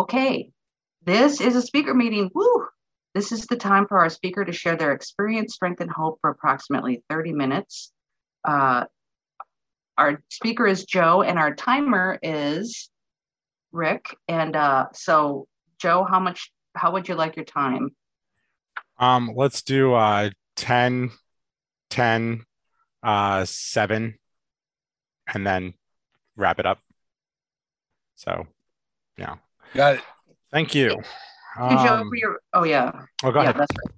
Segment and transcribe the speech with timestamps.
[0.00, 0.50] Okay,
[1.04, 2.30] this is a speaker meeting.
[2.34, 2.66] Woo!
[3.14, 6.30] This is the time for our speaker to share their experience, strength, and hope for
[6.30, 7.92] approximately 30 minutes.
[8.42, 8.86] Uh,
[9.98, 12.88] our speaker is Joe, and our timer is
[13.72, 14.06] Rick.
[14.26, 15.46] And uh, so,
[15.78, 16.50] Joe, how much?
[16.74, 17.90] How would you like your time?
[18.98, 21.10] Um, let's do uh 10,
[21.90, 22.42] 10,
[23.02, 24.18] uh, 7,
[25.34, 25.74] and then
[26.36, 26.78] wrap it up.
[28.16, 28.46] So,
[29.18, 29.36] yeah.
[29.74, 30.00] Got it.
[30.52, 31.00] Thank you.
[31.58, 32.90] Thank you, Joe, Um, for your, oh, yeah.
[33.22, 33.56] oh, go yeah, ahead.
[33.60, 33.94] that's right.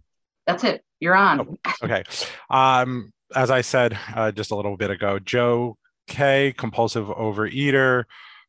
[0.47, 0.85] That's it.
[1.01, 1.41] You're on.
[1.41, 1.73] Oh.
[1.85, 2.03] Okay.
[2.51, 5.77] Um, as I said uh, just a little bit ago, Joe
[6.09, 8.05] K, compulsive overeater,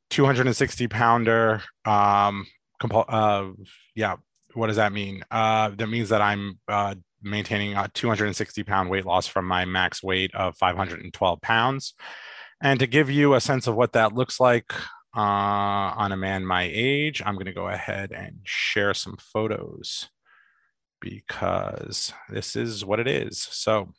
[0.09, 1.61] 260 pounder.
[1.85, 2.45] Um,
[2.81, 3.53] compul- uh,
[3.95, 4.15] yeah.
[4.53, 5.23] What does that mean?
[5.31, 6.93] Uh, that means that I'm uh,
[7.23, 11.95] maintaining a 260 pound weight loss from my max weight of 512 pounds.
[12.61, 14.71] And to give you a sense of what that looks like
[15.15, 20.09] uh, on a man my age, I'm going to go ahead and share some photos
[20.99, 23.39] because this is what it is.
[23.51, 23.89] So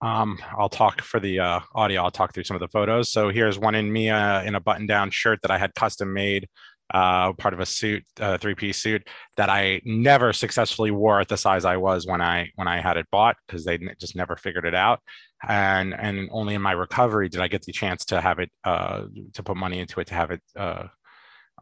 [0.00, 2.02] um, I'll talk for the uh, audio.
[2.02, 3.10] I'll talk through some of the photos.
[3.10, 6.48] So here's one in me uh, in a button-down shirt that I had custom made,
[6.92, 9.06] uh, part of a suit, uh, three-piece suit
[9.36, 12.96] that I never successfully wore at the size I was when I when I had
[12.96, 15.00] it bought because they just never figured it out.
[15.46, 19.04] And and only in my recovery did I get the chance to have it uh,
[19.34, 20.86] to put money into it to have it uh,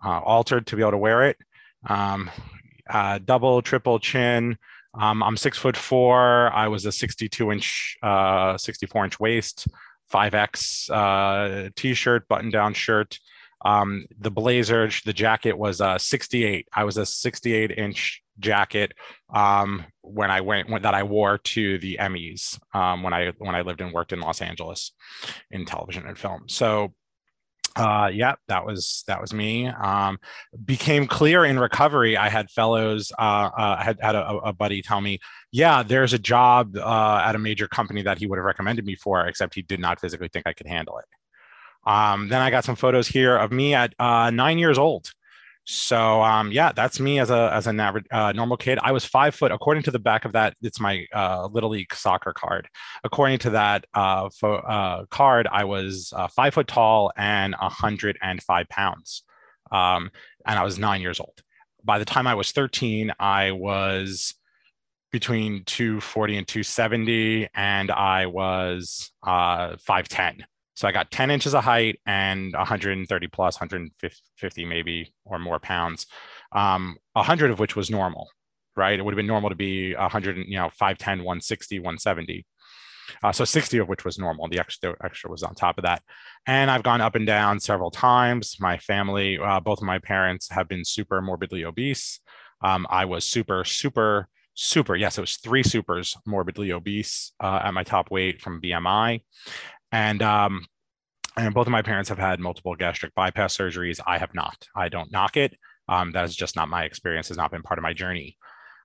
[0.04, 1.36] uh, altered to be able to wear it.
[1.88, 2.30] Um,
[2.88, 4.56] uh, double, triple chin.
[4.94, 6.52] Um, I'm six foot four.
[6.52, 9.66] I was a 62 inch, uh, 64 inch waist,
[10.12, 13.18] 5X uh, t shirt, button down shirt.
[13.64, 16.68] Um, the blazer, the jacket was a 68.
[16.74, 18.92] I was a 68 inch jacket
[19.34, 23.54] um, when I went when, that I wore to the Emmys um, when I when
[23.54, 24.92] I lived and worked in Los Angeles
[25.50, 26.44] in television and film.
[26.48, 26.92] So
[27.76, 29.66] uh yeah that was that was me.
[29.66, 30.18] Um
[30.64, 32.16] became clear in recovery.
[32.16, 35.20] I had fellows uh, uh had had a, a buddy tell me
[35.52, 38.94] yeah there's a job uh at a major company that he would have recommended me
[38.96, 41.06] for except he did not physically think i could handle it.
[41.90, 45.10] Um then i got some photos here of me at uh nine years old
[45.64, 48.78] so um yeah that's me as a as a uh, normal kid.
[48.82, 51.94] I was five foot according to the back of that it's my uh little league
[51.94, 52.68] soccer card.
[53.04, 58.68] According to that uh, fo- uh card i was uh, five foot tall and 105
[58.68, 59.22] pounds
[59.70, 60.10] um
[60.46, 61.40] and i was nine years old.
[61.84, 64.34] By the time i was 13 i was
[65.12, 70.44] between 240 and 270 and i was uh 510
[70.74, 76.06] so I got 10 inches of height and 130 plus, 150 maybe or more pounds,
[76.52, 78.28] um, 100 of which was normal,
[78.76, 78.98] right?
[78.98, 82.46] It would have been normal to be 100, you know, 510, 160, 170.
[83.22, 84.48] Uh, so 60 of which was normal.
[84.48, 86.02] The extra, extra was on top of that.
[86.46, 88.56] And I've gone up and down several times.
[88.58, 92.20] My family, uh, both of my parents have been super morbidly obese.
[92.64, 97.74] Um, I was super, super, super, yes, it was three supers morbidly obese uh, at
[97.74, 99.20] my top weight from BMI
[99.92, 100.66] and um,
[101.36, 104.00] and both of my parents have had multiple gastric bypass surgeries.
[104.06, 104.66] I have not.
[104.74, 105.54] I don't knock it.
[105.88, 107.28] Um, that is just not my experience.
[107.28, 108.36] Has not been part of my journey.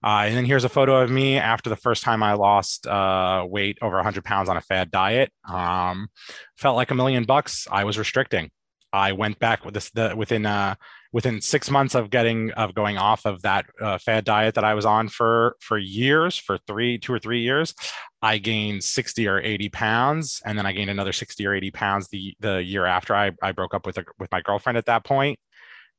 [0.04, 3.46] Uh, and then here's a photo of me after the first time I lost uh,
[3.50, 5.32] weight over 100 pounds on a fad diet.
[5.48, 6.10] Um,
[6.56, 7.68] felt like a million bucks.
[7.72, 8.52] I was restricting.
[8.98, 10.76] I went back with this the, within uh,
[11.14, 14.74] within six months of getting of going off of that uh, fad diet that I
[14.74, 17.74] was on for for years, for three, two or three years.
[18.22, 22.08] I gained 60 or 80 pounds, and then I gained another 60 or 80 pounds
[22.10, 25.06] the the year after I, I broke up with a, with my girlfriend at that.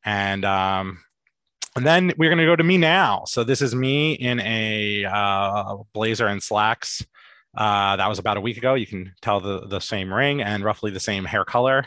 [0.05, 1.01] And um,
[1.77, 3.25] and then we're going to go to me now.
[3.27, 7.05] So this is me in a uh, blazer and slacks.
[7.57, 8.75] Uh, that was about a week ago.
[8.75, 11.87] You can tell the the same ring and roughly the same hair color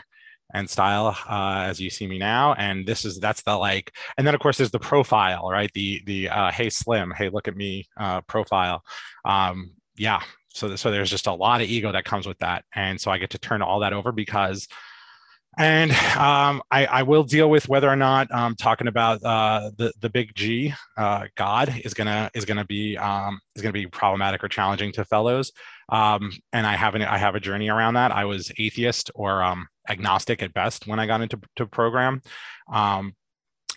[0.52, 2.54] and style uh, as you see me now.
[2.54, 5.70] And this is that's the like, and then of course there's the profile, right?
[5.74, 8.82] The the uh, hey slim, hey look at me uh, profile.
[9.24, 10.20] Um, yeah.
[10.48, 13.18] So so there's just a lot of ego that comes with that, and so I
[13.18, 14.68] get to turn all that over because.
[15.58, 19.92] And um, I, I, will deal with whether or not um, talking about uh, the
[20.00, 24.42] the big G, uh, God, is gonna is gonna be um, is gonna be problematic
[24.42, 25.52] or challenging to fellows.
[25.90, 28.12] Um, and I have an, I have a journey around that.
[28.12, 32.22] I was atheist or um, agnostic at best when I got into to program.
[32.72, 33.14] Um,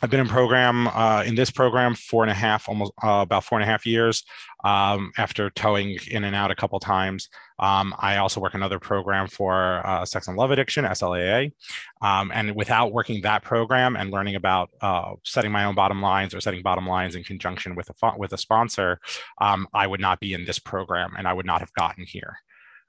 [0.02, 3.46] I've been in program uh, in this program four and a half, almost uh, about
[3.46, 4.24] four and a half years.
[4.64, 7.30] Um, after towing in and out a couple times,
[7.60, 11.54] um, I also work another program for uh, sex and love addiction (SLAA).
[12.02, 16.36] Um, and without working that program and learning about uh, setting my own bottom lines
[16.36, 19.00] or setting bottom lines in conjunction with a with a sponsor,
[19.40, 22.38] um, I would not be in this program, and I would not have gotten here.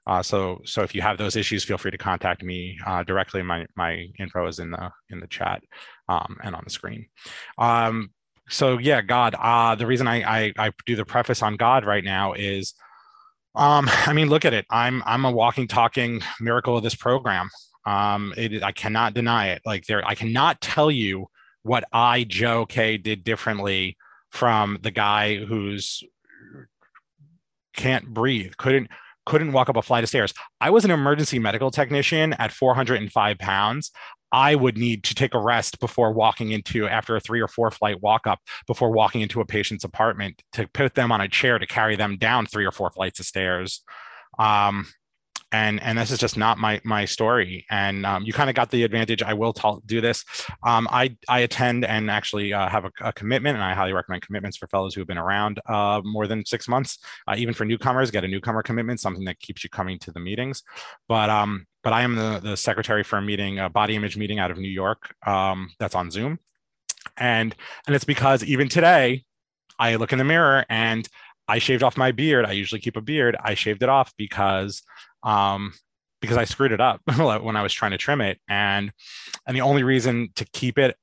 [0.07, 3.43] Uh, so, so if you have those issues, feel free to contact me uh, directly.
[3.43, 5.61] My my info is in the in the chat.
[6.09, 7.07] um, and on the screen.
[7.57, 8.11] Um,
[8.49, 9.35] so yeah, God.
[9.37, 12.73] Uh, the reason I, I I do the preface on God right now is,
[13.55, 14.65] um, I mean, look at it.
[14.69, 17.49] I'm I'm a walking, talking miracle of this program.
[17.85, 19.61] Um, it, I cannot deny it.
[19.65, 21.27] Like there, I cannot tell you
[21.63, 23.97] what I Joe K did differently
[24.31, 26.03] from the guy who's
[27.75, 28.89] can't breathe, couldn't
[29.27, 30.33] couldn't walk up a flight of stairs.
[30.61, 33.91] I was an emergency medical technician at 405 pounds.
[34.31, 37.69] I would need to take a rest before walking into, after a three or four
[37.69, 41.59] flight walk up, before walking into a patient's apartment to put them on a chair
[41.59, 43.83] to carry them down three or four flights of stairs.
[44.39, 44.87] Um,
[45.51, 47.65] and and this is just not my my story.
[47.69, 49.23] And um, you kind of got the advantage.
[49.23, 49.53] I will
[49.85, 50.25] do this.
[50.63, 54.21] Um, i i attend and actually uh, have a, a, commitment and i highly recommend
[54.23, 56.99] commitments for fellows who have been around uh, more than six months.
[57.27, 60.19] Uh, even for newcomers get a newcomer commitment something that keeps you coming to the
[60.19, 60.63] meetings.
[61.07, 64.39] But um but i am the, the secretary for a meeting a body image meeting
[64.39, 66.39] out of new york um, that's on zoom.
[67.15, 67.55] And
[67.85, 69.23] and it's because even today
[69.79, 71.07] i look in the mirror and
[71.49, 72.45] I shaved off my beard.
[72.45, 73.37] I usually keep a beard.
[73.41, 74.83] I shaved it off because
[75.27, 75.73] um,
[76.21, 78.39] because I screwed it up when I was trying to trim it.
[78.49, 78.91] And
[79.45, 80.95] and the only reason to keep it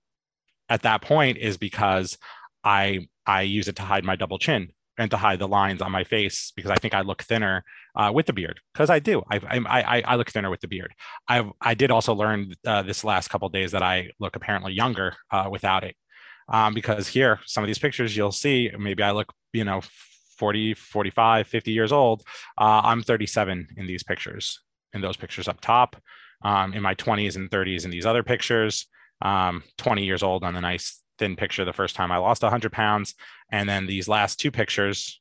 [0.68, 2.18] at that point is because
[2.64, 5.92] I I use it to hide my double chin and to hide the lines on
[5.92, 7.64] my face because I think I look thinner
[7.96, 9.22] uh, with the beard because I do.
[9.30, 10.94] I, I I look thinner with the beard.
[11.28, 15.14] I I did also learn uh, this last couple days that I look apparently younger
[15.30, 15.96] uh, without it.
[16.48, 19.80] Um, because here, some of these pictures you'll see, maybe I look, you know,
[20.38, 22.22] 40, 45, 50 years old.
[22.58, 24.60] Uh, I'm 37 in these pictures,
[24.92, 25.96] in those pictures up top,
[26.42, 28.86] um, in my 20s and 30s in these other pictures,
[29.22, 32.72] um, 20 years old on the nice thin picture the first time I lost 100
[32.72, 33.14] pounds.
[33.50, 35.20] And then these last two pictures,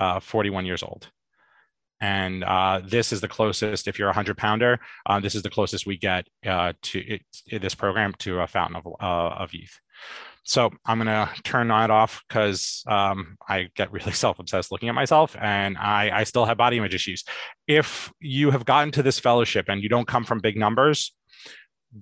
[0.00, 1.10] uh, 41 years old.
[2.00, 5.50] And uh, this is the closest, if you're a 100 pounder, uh, this is the
[5.50, 7.22] closest we get uh, to it,
[7.60, 9.80] this program to a fountain of, uh, of youth.
[10.46, 14.94] So I'm to turn that off because um, I get really self obsessed looking at
[14.94, 17.24] myself and I, I still have body image issues.
[17.66, 21.12] If you have gotten to this fellowship and you don't come from big numbers,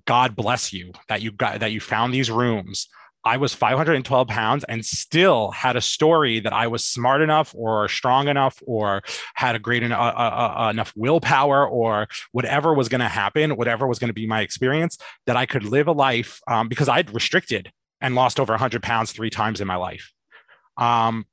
[0.07, 2.89] God bless you that you got that you found these rooms.
[3.27, 7.89] I was 512 pounds and still had a story that I was smart enough or
[7.89, 9.01] strong enough or
[9.35, 13.87] had a great uh, uh, uh, enough willpower or whatever was going to happen, whatever
[13.87, 17.15] was going to be my experience, that I could live a life um, because I'd
[17.15, 20.13] restricted and lost over 100 pounds three times in my life.
[20.77, 21.27] Um,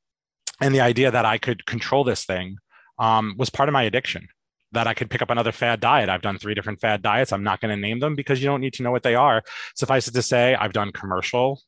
[0.62, 2.58] and the idea that I could control this thing
[3.00, 4.28] um, was part of my addiction.
[4.74, 6.08] That I could pick up another fad diet.
[6.08, 7.34] I've done three different fad diets.
[7.34, 9.44] I'm not going to name them because you don't need to know what they are.
[9.75, 11.60] Suffice it to say, I've done commercial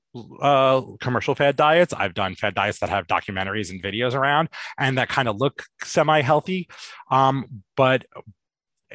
[0.41, 1.93] uh, commercial fad diets.
[1.93, 5.63] I've done fad diets that have documentaries and videos around and that kind of look
[5.83, 6.69] semi healthy.
[7.11, 8.05] Um, but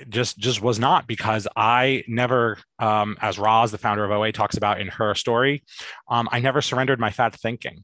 [0.09, 4.57] just just was not because I never, um, as Roz, the founder of OA, talks
[4.57, 5.65] about in her story,
[6.09, 7.83] um, I never surrendered my fat thinking.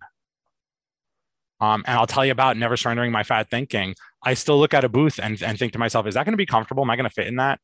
[1.60, 3.94] Um, and I'll tell you about never surrendering my fat thinking.
[4.22, 6.38] I still look at a booth and, and think to myself, is that going to
[6.38, 6.82] be comfortable?
[6.82, 7.60] Am I going to fit in that?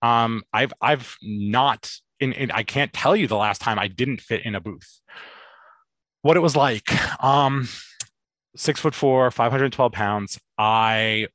[0.00, 1.90] Um, I've I've not
[2.20, 5.00] in, in, I can't tell you the last time I didn't fit in a booth.
[6.22, 6.90] What it was like.
[7.22, 7.68] Um,
[8.56, 10.38] six foot four, 512 pounds.
[10.58, 11.28] I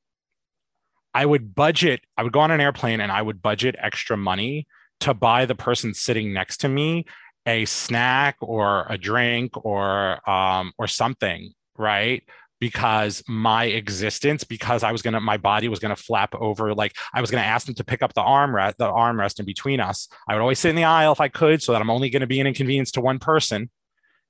[1.14, 4.68] I would budget, I would go on an airplane and I would budget extra money
[5.02, 7.06] to buy the person sitting next to me
[7.46, 12.24] a snack or a drink or um, or something, right?
[12.60, 16.76] Because my existence, because I was gonna, my body was gonna flap over.
[16.76, 19.80] Like I was gonna ask them to pick up the armrest, the armrest in between
[19.80, 20.10] us.
[20.28, 22.28] I would always sit in the aisle if I could, so that I'm only gonna
[22.28, 23.70] be an inconvenience to one person,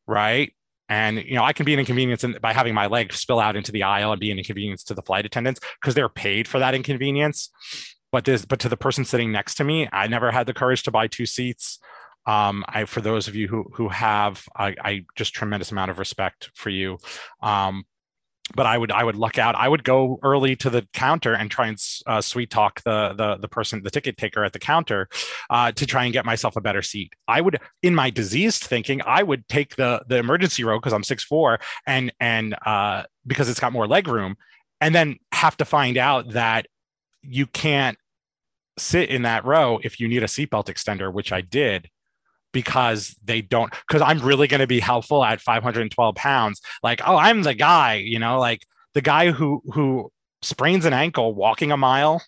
[0.08, 0.54] right?
[0.90, 3.56] And you know, I can be an inconvenience in, by having my leg spill out
[3.56, 6.60] into the aisle and be an inconvenience to the flight attendants because they're paid for
[6.60, 7.50] that inconvenience.
[8.12, 10.84] But this, but to the person sitting next to me, I never had the courage
[10.84, 11.80] to buy two seats.
[12.26, 16.00] Um, I, for those of you who who have, I, I just tremendous amount of
[16.00, 16.98] respect for you.
[17.42, 17.86] Um,
[18.56, 19.56] but I would I would luck out.
[19.56, 21.78] I would go early to the counter and try and
[22.08, 25.08] uh, sweet talk the the the person the ticket taker at the counter
[25.50, 27.14] uh, to try and get myself a better seat.
[27.28, 31.04] I would, in my diseased thinking, I would take the the emergency row because I'm
[31.04, 34.36] six four and and uh, because it's got more leg room,
[34.82, 36.68] and then have to find out that
[37.22, 37.98] you can't
[38.78, 41.90] sit in that row if you need a seatbelt extender, which I did
[42.52, 46.62] because they don't because i'm really going to be helpful at 512 pounds.
[46.84, 51.34] Like oh i'm the guy you know like the guy who who sprains an ankle
[51.34, 52.24] walking a mile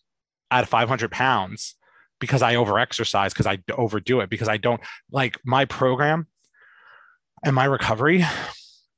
[0.49, 1.75] at 500 pounds
[2.19, 6.27] because i overexercise because i overdo it because i don't like my program
[7.43, 8.23] and my recovery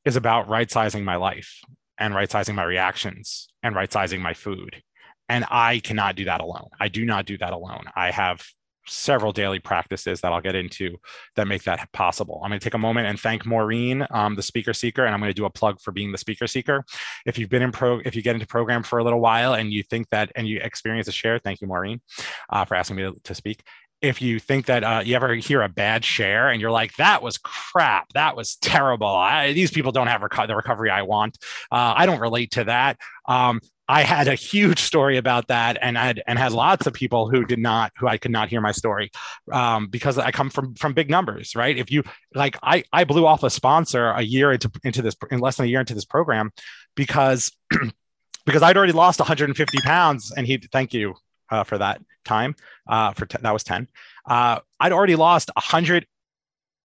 [0.05, 1.61] is about right sizing my life
[1.97, 4.81] and right sizing my reactions and right sizing my food.
[5.29, 6.69] And i cannot do that alone.
[6.79, 7.85] I do not do that alone.
[7.95, 8.43] I have
[8.85, 10.97] several daily practices that I'll get into
[11.35, 12.41] that make that possible.
[12.43, 15.19] I'm going to take a moment and thank Maureen, um, the speaker seeker, and I'm
[15.19, 16.83] going to do a plug for being the speaker seeker.
[17.25, 19.71] If you've been in pro, if you get into program for a little while and
[19.71, 22.01] you think that and you experience a share, thank you, Maureen,
[22.49, 23.63] uh, for asking me to, to speak
[24.03, 27.23] if you think that uh, you ever hear a bad share and you're like, that
[27.23, 29.07] was crap, that was terrible.
[29.07, 31.37] I, these people don't have reco- the recovery I want.
[31.71, 32.97] Uh, I don't relate to that.
[33.29, 36.93] Um, I had a huge story about that, and I had and had lots of
[36.93, 39.11] people who did not, who I could not hear my story,
[39.51, 41.77] um, because I come from from big numbers, right?
[41.77, 45.39] If you like, I I blew off a sponsor a year into into this in
[45.39, 46.51] less than a year into this program,
[46.95, 47.51] because
[48.45, 51.15] because I'd already lost 150 pounds, and he thank you
[51.49, 52.55] uh, for that time.
[52.87, 53.87] Uh, for t- that was 10.
[54.25, 56.07] Uh, I'd already lost 100.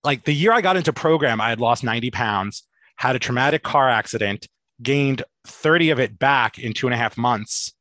[0.04, 2.64] Like the year I got into program, I had lost 90 pounds,
[2.96, 4.48] had a traumatic car accident,
[4.82, 7.72] gained 30 of it back in two and a half months,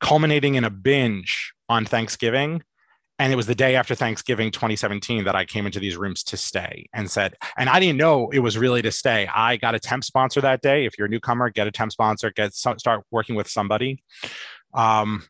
[0.00, 2.62] culminating in a binge on Thanksgiving.
[3.18, 6.36] And it was the day after Thanksgiving 2017 that I came into these rooms to
[6.36, 9.28] stay and said, and I didn't know it was really to stay.
[9.32, 10.86] I got a temp sponsor that day.
[10.86, 14.02] If you're a newcomer, get a temp sponsor, get start working with somebody.
[14.74, 15.22] Um,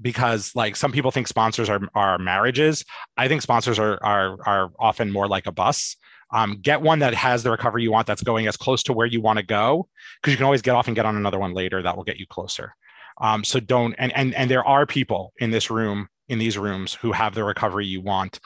[0.00, 2.84] because like some people think sponsors are, are marriages.
[3.16, 5.96] I think sponsors are, are, are often more like a bus.
[6.32, 9.06] Um, get one that has the recovery you want that's going as close to where
[9.06, 9.88] you want to go
[10.20, 12.18] because you can always get off and get on another one later that will get
[12.18, 12.74] you closer.
[13.20, 16.94] Um, so don't and and and there are people in this room in these rooms
[16.94, 18.38] who have the recovery you want.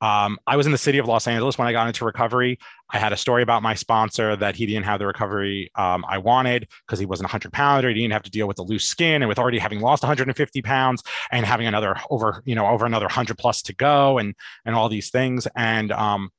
[0.00, 2.58] Um, I was in the city of Los Angeles when I got into recovery.
[2.90, 6.18] I had a story about my sponsor that he didn't have the recovery um, I
[6.18, 7.88] wanted because he wasn't a 100 pounder.
[7.88, 10.62] He didn't have to deal with the loose skin and with already having lost 150
[10.62, 14.76] pounds and having another over, you know, over another 100 plus to go and and
[14.76, 15.48] all these things.
[15.56, 16.30] And um,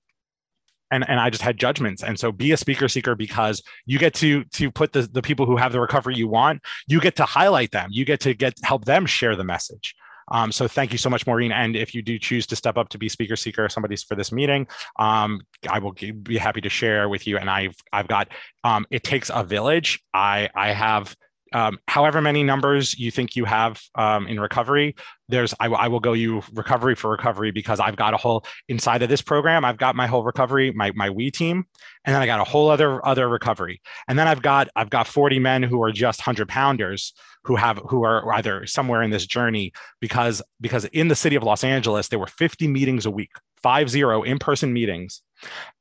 [0.92, 2.04] and and I just had judgments.
[2.04, 5.46] And so be a speaker seeker because you get to to put the, the people
[5.46, 7.90] who have the recovery you want, you get to highlight them.
[7.92, 9.96] You get to get help them share the message.
[10.32, 11.52] Um, so thank you so much, Maureen.
[11.52, 14.32] And if you do choose to step up to be speaker seeker, somebody's for this
[14.32, 17.38] meeting, um, I will be happy to share with you.
[17.38, 18.30] And I've I've got
[18.64, 20.02] um, it takes a village.
[20.14, 21.16] I I have
[21.56, 24.94] um, however many numbers you think you have um, in recovery,
[25.30, 29.02] there's I, I, will go you recovery for recovery because I've got a whole inside
[29.02, 29.64] of this program.
[29.64, 31.66] I've got my whole recovery, my my we team,
[32.04, 35.08] and then I got a whole other other recovery, and then I've got I've got
[35.08, 37.14] 40 men who are just hundred pounders
[37.46, 39.72] who have who are either somewhere in this journey
[40.02, 43.32] because because in the city of Los Angeles there were 50 meetings a week,
[43.66, 45.24] five zero in person meetings,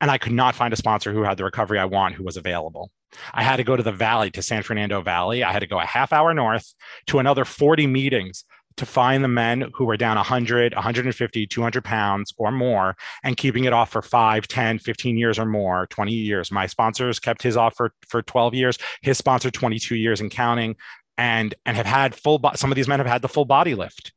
[0.00, 2.38] and I could not find a sponsor who had the recovery I want who was
[2.38, 2.90] available.
[3.34, 5.44] I had to go to the valley, to San Fernando Valley.
[5.44, 6.72] I had to go a half hour north
[7.08, 8.46] to another 40 meetings
[8.78, 13.64] to find the men who were down 100, 150, 200 pounds or more and keeping
[13.64, 16.50] it off for 5, 10, 15 years or more, 20 years.
[16.50, 20.74] My sponsors kept his off for, for 12 years, his sponsor 22 years and counting
[21.18, 23.74] and and have had full bo- some of these men have had the full body
[23.74, 24.12] lift,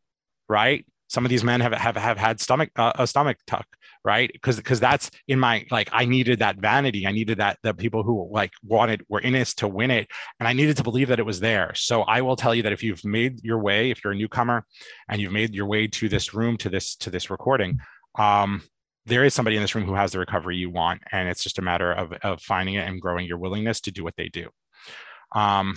[0.48, 0.86] right?
[1.08, 3.68] Some of these men have have, have had stomach uh, a stomach tuck
[4.08, 4.32] right?
[4.32, 7.06] Because because that's in my like i needed that vanity.
[7.06, 10.08] I needed that the people who like wanted were in this to win it
[10.40, 11.74] and i needed to believe that it was there.
[11.76, 14.66] So i will tell you that if you've made your way if you're a newcomer
[15.10, 17.80] and you've made your way to this room to this to this recording
[18.18, 18.62] um
[19.06, 21.60] there is somebody in this room who has the recovery you want and it's just
[21.60, 24.48] a matter of of finding it and growing your willingness to do what they do.
[25.34, 25.76] Um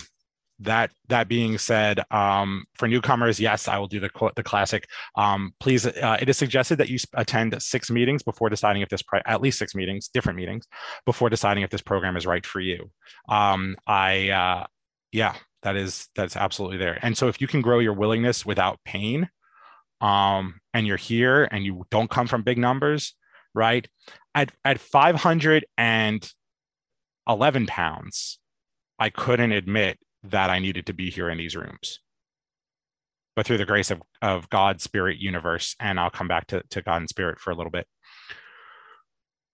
[0.61, 4.87] that that being said, um, for newcomers, yes, I will do the the classic.
[5.15, 9.03] Um, please, uh, it is suggested that you attend six meetings before deciding if this
[9.25, 10.67] at least six meetings, different meetings,
[11.05, 12.89] before deciding if this program is right for you.
[13.29, 14.65] Um, I uh,
[15.11, 16.99] yeah, that is that's absolutely there.
[17.01, 19.29] And so if you can grow your willingness without pain,
[19.99, 23.13] um, and you're here and you don't come from big numbers,
[23.53, 23.87] right?
[24.33, 28.39] At at 511 pounds,
[28.99, 31.99] I couldn't admit that I needed to be here in these rooms.
[33.35, 36.81] But through the grace of, of God, Spirit, Universe, and I'll come back to, to
[36.81, 37.87] God and Spirit for a little bit.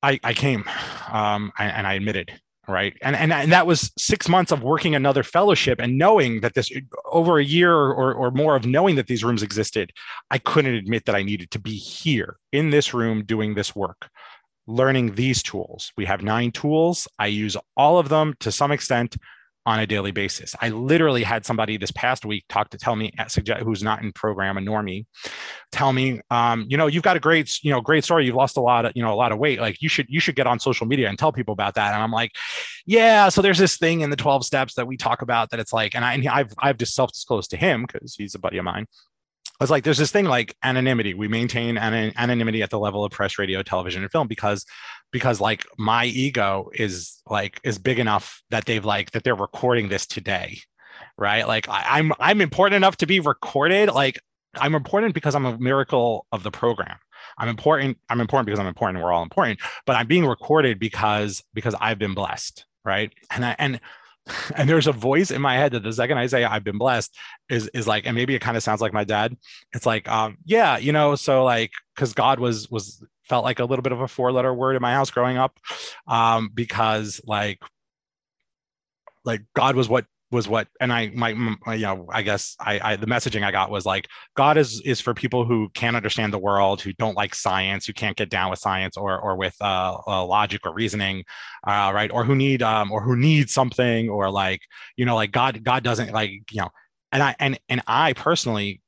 [0.01, 0.63] I, I came
[1.11, 2.95] um, and, and I admitted, right?
[3.01, 6.71] And, and, and that was six months of working another fellowship and knowing that this
[7.05, 9.91] over a year or, or more of knowing that these rooms existed,
[10.31, 14.09] I couldn't admit that I needed to be here in this room doing this work
[14.67, 15.91] learning these tools.
[15.97, 17.07] We have nine tools.
[17.17, 19.17] I use all of them to some extent
[19.67, 20.55] on a daily basis.
[20.61, 24.01] I literally had somebody this past week talk to tell me, uh, suggest who's not
[24.01, 25.05] in program, a normie,
[25.73, 28.25] tell me, um, you know, you've got a great, you know, great story.
[28.25, 29.59] You've lost a lot of, you know, a lot of weight.
[29.59, 31.93] Like you should, you should get on social media and tell people about that.
[31.93, 32.31] And I'm like,
[32.85, 33.27] yeah.
[33.27, 35.95] So there's this thing in the 12 steps that we talk about that it's like,
[35.95, 38.87] and, I, and I've, I've just self-disclosed to him because he's a buddy of mine.
[39.59, 41.13] Was like, there's this thing like anonymity.
[41.13, 44.65] We maintain an- anonymity at the level of press, radio, television, and film because
[45.11, 49.87] because like my ego is like is big enough that they've like that they're recording
[49.87, 50.59] this today
[51.17, 54.19] right like I, i'm i'm important enough to be recorded like
[54.55, 56.97] i'm important because i'm a miracle of the program
[57.37, 57.97] I'm important.
[58.09, 59.03] I'm important because I'm important.
[59.03, 63.11] We're all important, but I'm being recorded because because I've been blessed, right?
[63.31, 63.79] And I and
[64.55, 67.15] and there's a voice in my head that the second I say I've been blessed
[67.49, 69.35] is is like, and maybe it kind of sounds like my dad.
[69.73, 73.65] It's like, um, yeah, you know, so like, because God was was felt like a
[73.65, 75.59] little bit of a four letter word in my house growing up,
[76.07, 77.59] um, because like,
[79.25, 82.79] like God was what was what and i my, my, you know i guess I,
[82.83, 86.33] I the messaging i got was like god is is for people who can't understand
[86.33, 89.55] the world who don't like science who can't get down with science or or with
[89.61, 91.23] uh, uh, logic or reasoning
[91.65, 92.11] uh, right?
[92.11, 94.61] Or who need um or who need something or like
[94.95, 96.69] you know like god god doesn't like you know
[97.11, 98.81] and i and and i personally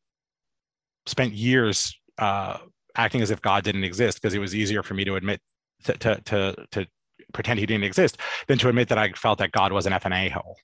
[1.06, 2.58] spent years uh
[2.96, 5.40] acting as if god didn't exist because it was easier for me to admit
[5.86, 6.88] to to to, to
[7.34, 8.18] pretend he didn't exist
[8.48, 10.58] than to admit that I felt that God was an FNA hole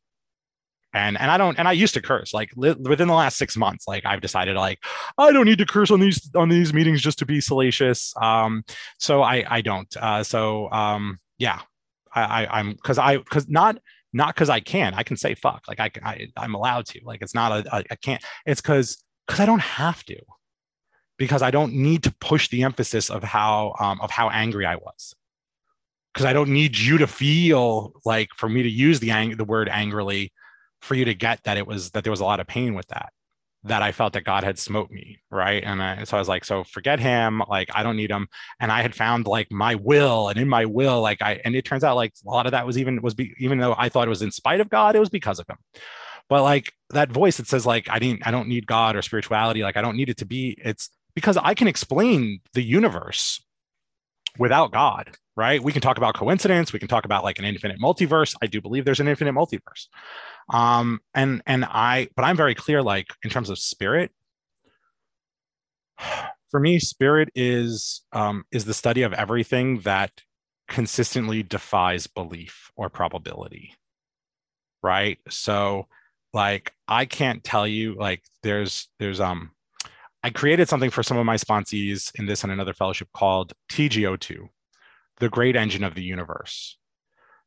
[0.95, 3.57] and and I don't and I used to curse like li- within the last six
[3.57, 4.79] months like I've decided like
[5.17, 8.13] I don't need to curse on these on these meetings just to be salacious.
[8.21, 8.63] Um
[8.97, 11.59] so I I don't uh so um yeah
[12.13, 13.77] I, I I'm because I because not
[14.13, 17.21] not because I can I can say fuck like I, I I'm allowed to like
[17.21, 20.17] it's not a, a I can't it's because because I don't have to
[21.17, 24.75] because I don't need to push the emphasis of how um, of how angry I
[24.75, 25.13] was.
[26.13, 29.43] Because I don't need you to feel like for me to use the ang- the
[29.43, 30.31] word angrily
[30.85, 32.87] for you to get that it was that there was a lot of pain with
[32.87, 33.11] that
[33.65, 35.63] that I felt that God had smote me, right?
[35.63, 38.27] And I, so I was like, so forget him, like I don't need him.
[38.59, 41.65] And I had found like my will, and in my will, like I, and it
[41.65, 44.07] turns out like a lot of that was even was be, even though I thought
[44.07, 45.57] it was in spite of God, it was because of him.
[46.29, 49.63] But like that voice that says like I didn't, I don't need God or spirituality,
[49.63, 50.55] like I don't need it to be.
[50.63, 53.43] It's because I can explain the universe
[54.37, 55.63] without God, right?
[55.63, 56.71] We can talk about coincidence.
[56.71, 58.35] We can talk about like an infinite multiverse.
[58.43, 59.87] I do believe there's an infinite multiverse
[60.49, 64.11] um and and i but i'm very clear like in terms of spirit.
[66.51, 70.11] For me spirit is um is the study of everything that
[70.69, 73.73] consistently defies belief or probability
[74.85, 75.17] right?
[75.29, 75.87] So
[76.31, 79.51] like i can't tell you like there's there's um
[80.21, 84.49] i created something for some of my sponsees in this and another fellowship called tgo2
[85.19, 86.77] the great engine of the universe.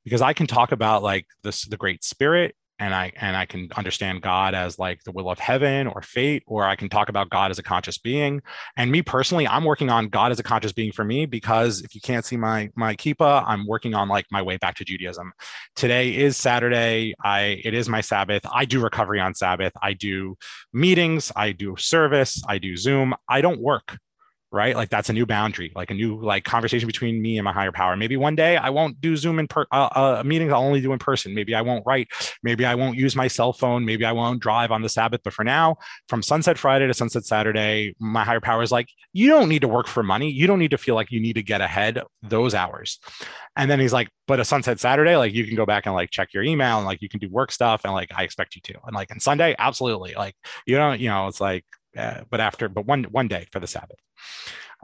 [0.04, 3.68] Because i can talk about like this the great spirit and I and I can
[3.76, 7.30] understand God as like the will of heaven or fate, or I can talk about
[7.30, 8.40] God as a conscious being.
[8.76, 11.94] And me personally, I'm working on God as a conscious being for me because if
[11.94, 15.32] you can't see my my kippah, I'm working on like my way back to Judaism.
[15.76, 17.14] Today is Saturday.
[17.24, 18.42] I it is my Sabbath.
[18.52, 19.72] I do recovery on Sabbath.
[19.82, 20.36] I do
[20.72, 21.32] meetings.
[21.34, 22.42] I do service.
[22.46, 23.14] I do Zoom.
[23.28, 23.98] I don't work
[24.50, 24.74] right?
[24.74, 27.72] Like that's a new boundary like a new like conversation between me and my higher
[27.72, 27.96] power.
[27.96, 30.92] Maybe one day i won't do zoom in per uh, uh, meetings i'll only do
[30.92, 31.34] in person.
[31.34, 32.08] Maybe i won't write.
[32.42, 33.84] Maybe i won't use my cell phone.
[33.84, 35.20] Maybe i won't drive on the sabbath.
[35.24, 35.76] But for now
[36.08, 39.68] from sunset friday to sunset saturday my higher power is like you don't need to
[39.68, 40.30] work for money.
[40.30, 42.98] You don't need to feel like you need to get ahead those hours.
[43.56, 46.10] And then he's like but a sunset saturday like you can go back and like
[46.10, 48.62] check your email and like you can do work stuff and like i expect you
[48.62, 48.74] to.
[48.84, 50.14] And like on sunday absolutely.
[50.14, 50.34] Like
[50.66, 51.64] you don't you know it's like
[51.96, 53.98] uh, but after but one one day for the sabbath.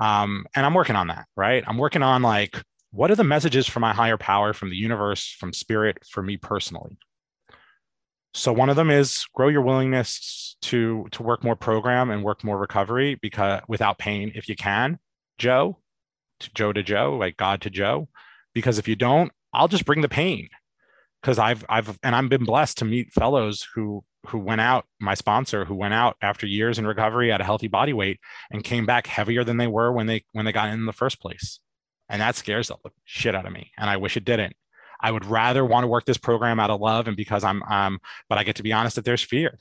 [0.00, 1.64] Um, and i'm working on that right?
[1.66, 5.28] I'm working on like what are the messages from my higher power from the universe
[5.28, 6.96] from spirit for me personally?
[8.34, 12.44] So one of them is grow your willingness to to work more program and work
[12.44, 14.98] more recovery because without pain if you can.
[15.38, 15.78] Joe
[16.40, 18.08] to joe to joe like god to joe.
[18.54, 20.48] Because if you don't i'll just bring the pain.
[21.20, 25.14] Because i've i've and i've been blessed to meet fellows who who went out, my
[25.14, 28.86] sponsor, who went out after years in recovery at a healthy body weight and came
[28.86, 31.60] back heavier than they were when they when they got in, the first place.
[32.08, 33.70] And that scares the shit out of me.
[33.78, 34.54] And I wish it didn't.
[35.00, 37.98] I would rather want to work this program out of love and because I'm um,
[38.28, 39.58] but I get to be honest that there's fear.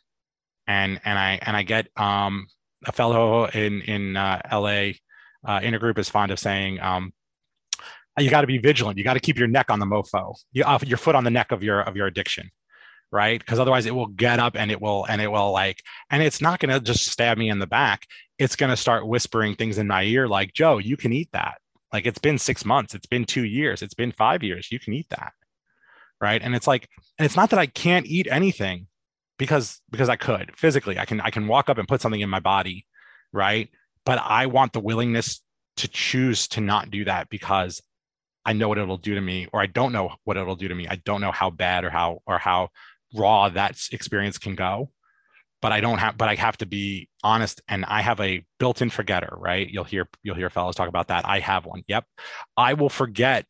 [0.68, 2.48] And and I and I get um
[2.86, 4.94] a fellow in in uh, LA
[5.46, 7.14] uh, intergroup is fond of saying um,
[8.18, 8.98] you got to be vigilant.
[8.98, 10.36] You got to keep your neck on the mofo.
[10.52, 12.50] You, uh, your foot on the neck of your of your addiction
[13.14, 13.40] right?
[13.40, 16.42] Because otherwise it will get up and it will and it will like and it's
[16.42, 18.08] not going to just stab me in the back.
[18.40, 21.60] It's going to start whispering things in my ear like joe you can eat that.
[21.94, 22.96] Like it's been six months.
[22.96, 23.84] It's been two years.
[23.84, 24.72] It's been five years.
[24.72, 25.34] You can eat that
[26.24, 26.42] right?
[26.42, 28.88] And it's like and it's not that i can't eat anything
[29.38, 30.98] because because i could physically.
[30.98, 32.88] I can i can walk up and put something in my body
[33.32, 33.70] right?
[34.06, 35.42] But i want the willingness
[35.78, 37.82] to choose to not do that because
[38.46, 40.76] i know what it'll do to me or i don't know what it'll do to
[40.76, 40.88] me.
[40.88, 42.70] I don't know how bad or how or how
[43.14, 44.90] raw that experience can go
[45.62, 48.90] but i don't have but i have to be honest and i have a built-in
[48.90, 49.70] forgetter right?
[49.70, 51.26] You'll hear you'll hear fellows talk about that.
[51.28, 51.84] I have one.
[51.88, 52.06] Yep.
[52.56, 53.46] I will forget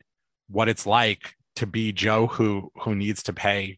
[0.49, 3.77] what it's like to be joe who who needs to pay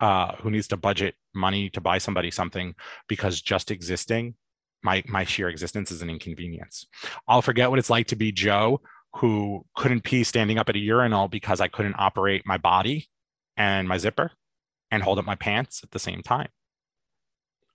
[0.00, 2.74] uh who needs to budget money to buy somebody something
[3.08, 4.34] because just existing
[4.82, 6.86] my my sheer existence is an inconvenience.
[7.28, 8.80] I'll forget what it's like to be Joe
[9.16, 13.08] who couldn't pee standing up at a urinal because I couldn't operate my body
[13.56, 14.30] and my zipper
[14.90, 16.48] and hold up my pants at the same time.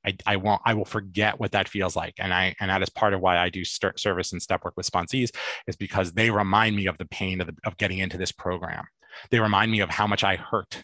[0.05, 2.89] I, I won't I will forget what that feels like and I and that is
[2.89, 5.31] part of why I do st- service and step work with sponsees
[5.65, 8.85] is because they remind me of the pain of, the, of getting into this program.
[9.31, 10.83] They remind me of how much I hurt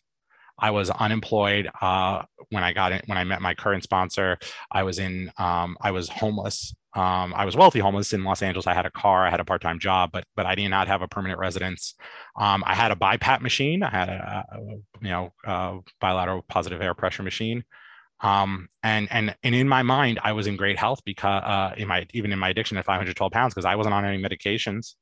[0.62, 3.04] I was unemployed uh, when I got it.
[3.08, 4.38] When I met my current sponsor,
[4.72, 5.32] I was in.
[5.38, 6.74] Um, I was homeless.
[6.94, 8.68] Um, I was wealthy homeless in Los Angeles.
[8.68, 9.26] I had a car.
[9.26, 11.96] I had a part-time job, but but I did not have a permanent residence.
[12.38, 13.82] Um, I had a BiPAP machine.
[13.84, 14.60] I had a, a
[15.02, 17.64] you know a bilateral positive air pressure machine.
[18.20, 21.88] Um, and and and in my mind, I was in great health because uh, in
[21.88, 24.96] my even in my addiction at 512 pounds because I wasn't on any medications.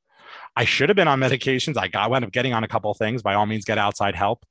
[0.56, 1.75] I should have been on medications.
[1.75, 3.23] I got wound up getting on a couple things.
[3.23, 4.45] By all means, get outside help.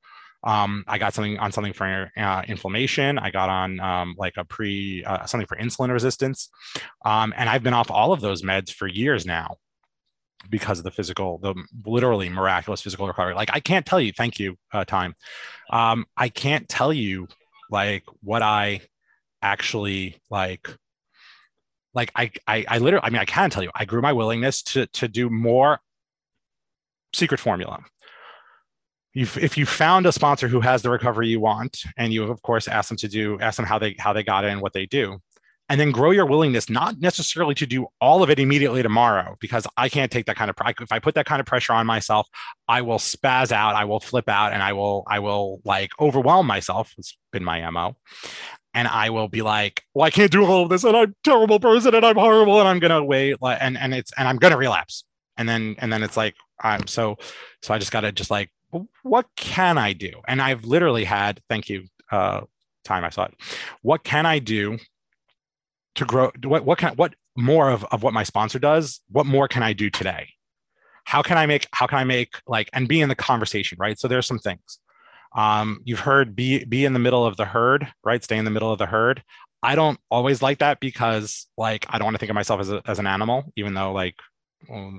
[0.44, 3.18] Um, I got something on something for uh, inflammation.
[3.18, 6.48] I got on um, like a pre uh, something for insulin resistance,
[7.05, 9.57] um, and I've been off all of those meds for years now
[10.48, 13.35] because of the physical, the literally miraculous physical recovery.
[13.35, 14.12] Like I can't tell you.
[14.12, 15.14] Thank you, uh, time.
[15.70, 17.27] Um, I can't tell you
[17.70, 18.83] like what I
[19.42, 20.68] actually like.
[21.94, 24.62] Like I, I, I literally, I mean, I can tell you, I grew my willingness
[24.64, 25.81] to to do more
[27.12, 27.83] secret formula
[29.18, 32.40] You've, if you found a sponsor who has the recovery you want, and you of
[32.42, 34.74] course ask them to do, ask them how they how they got it and what
[34.74, 35.18] they do,
[35.68, 39.66] and then grow your willingness, not necessarily to do all of it immediately tomorrow, because
[39.76, 40.57] I can't take that kind of.
[40.81, 42.28] If I put that kind of pressure on myself,
[42.68, 46.46] I will spaz out, I will flip out, and I will I will like overwhelm
[46.46, 46.94] myself.
[46.96, 47.96] It's been my mo,
[48.72, 51.59] and I will be like, well, I can't do all of this, and I'm terrible
[51.59, 55.02] person, and I'm horrible, and I'm gonna wait, and and it's and I'm gonna relapse,
[55.37, 57.16] and then and then it's like, I'm so
[57.62, 58.48] so I just gotta just like
[59.02, 60.12] what can I do?
[60.26, 62.42] And I've literally had, thank you, uh,
[62.85, 63.35] time I saw it.
[63.83, 64.78] What can I do
[65.96, 66.31] to grow?
[66.44, 69.00] What what can what more of, of what my sponsor does?
[69.11, 70.31] What more can I do today?
[71.04, 73.98] How can I make how can I make like and be in the conversation, right?
[73.98, 74.78] So there's some things.
[75.37, 78.22] Um, you've heard be be in the middle of the herd, right?
[78.24, 79.22] Stay in the middle of the herd.
[79.62, 82.70] I don't always like that because like I don't want to think of myself as,
[82.70, 84.14] a, as an animal, even though like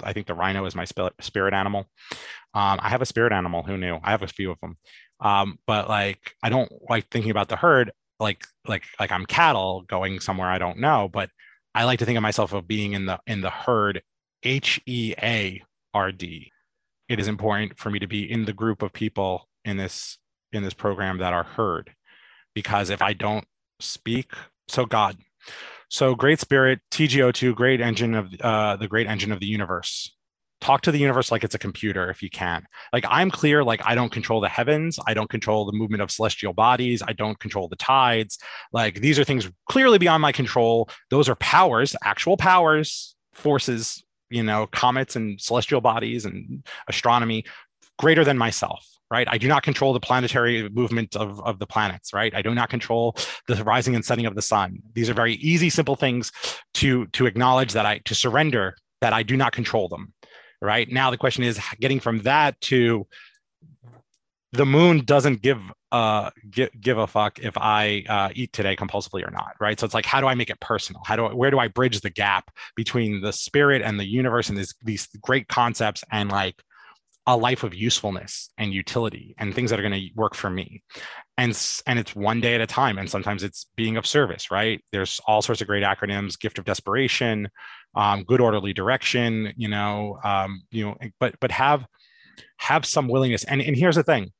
[0.03, 1.85] I think the rhino is my spirit animal.
[2.53, 3.63] Um, I have a spirit animal.
[3.63, 3.99] Who knew?
[4.03, 4.77] I have a few of them.
[5.19, 9.83] Um, but like, I don't like thinking about the herd like like like I'm cattle
[9.87, 11.09] going somewhere I don't know.
[11.11, 11.29] But
[11.73, 14.01] I like to think of myself of being in the in the herd.
[14.43, 15.61] H E A
[15.93, 16.51] R D.
[17.09, 20.17] It is important for me to be in the group of people in this
[20.53, 21.93] in this program that are heard,
[22.55, 23.45] because if I don't
[23.79, 24.31] speak,
[24.67, 25.17] so God.
[25.89, 30.15] So great spirit, TGO2, great engine of uh, the great engine of the universe.
[30.61, 32.65] Talk to the universe like it's a computer if you can.
[32.91, 34.99] Like i'm clear like i don't control the heavens.
[35.07, 37.01] I don't control the movement of celestial bodies.
[37.07, 38.37] I don't control the tides.
[38.73, 40.89] Like these are things clearly beyond my control.
[41.09, 47.45] Those are powers actual powers forces you know comets and celestial bodies and astronomy
[47.97, 49.27] greater than myself right?
[49.29, 52.33] I do not control the planetary movement of, of the planets right?
[52.33, 53.15] I do not control
[53.47, 54.79] the rising and setting of the sun.
[54.93, 56.31] These are very easy simple things
[56.75, 60.13] to to acknowledge that i to surrender that i do not control them
[60.61, 60.91] right?
[60.91, 63.07] Now the question is getting from that to
[64.51, 65.59] the moon doesn't give
[65.91, 69.79] uh give, give a fuck if i uh, eat today compulsively or not right?
[69.79, 71.01] So it's like how do i make it personal?
[71.05, 74.49] How do I, where do i bridge the gap between the spirit and the universe
[74.49, 76.61] and these these great concepts and like
[77.27, 80.81] a life of usefulness and utility and things that are going to work for me.
[81.37, 84.83] And and it's one day at a time and sometimes it's being of service right?
[84.91, 87.49] There's all sorts of great acronyms gift of desperation
[87.95, 91.85] um, good orderly direction you know um, you know but but have
[92.57, 93.43] have some willingness.
[93.43, 94.31] And and here's the thing.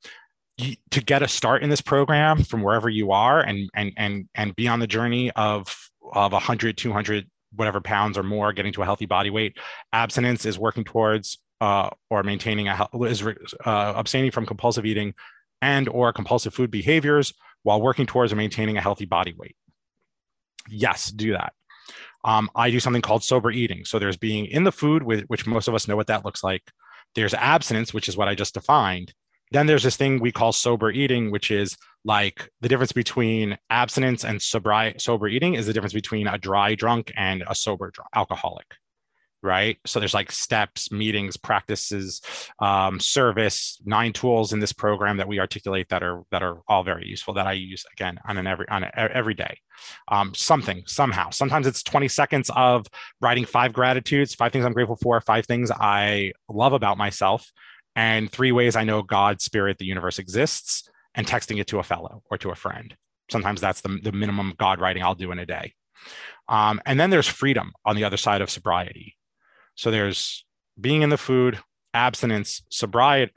[0.57, 4.29] You, to get a start in this program from wherever you are and and and
[4.35, 5.73] and be on the journey of
[6.13, 9.57] of 100 200 whatever pounds or more getting to a healthy body weight
[9.93, 13.23] abstinence is working towards uh, or maintaining a is
[13.65, 15.13] uh, abstaining from compulsive eating
[15.61, 19.55] and or compulsive food behaviors while working towards maintaining a healthy body weight
[20.69, 21.53] yes do that
[22.25, 23.85] um, I do something called sober eating.
[23.85, 26.43] So there's being in the food, with, which most of us know what that looks
[26.43, 26.63] like.
[27.15, 29.13] There's abstinence, which is what I just defined.
[29.51, 34.23] Then there's this thing we call sober eating, which is like the difference between abstinence
[34.23, 38.67] and sober, sober eating is the difference between a dry drunk and a sober alcoholic
[39.41, 39.77] right?
[39.85, 42.21] So there's like steps meetings practices
[42.59, 46.83] um, service nine tools in this program that we articulate that are that are all
[46.83, 49.59] very useful that i use again on an every on a, every day.
[50.09, 51.29] Um, something somehow.
[51.29, 52.85] Sometimes it's 20 seconds of
[53.21, 57.51] writing five gratitudes five things i'm grateful for five things i love about myself
[57.95, 61.83] and three ways i know god spirit the universe exists and texting it to a
[61.83, 62.95] fellow or to a friend.
[63.29, 65.73] Sometimes that's the, the minimum god writing i'll do in a day.
[66.47, 69.15] Um, and then there's freedom on the other side of sobriety.
[69.79, 70.43] So there's
[70.79, 71.57] being in the food,
[71.93, 73.31] abstinence, sobriety,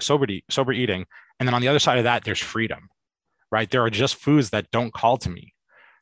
[0.50, 1.06] sober eating,
[1.38, 2.88] and then on the other side of that, there's freedom.
[3.52, 3.70] Right?
[3.70, 5.54] There are just foods that don't call to me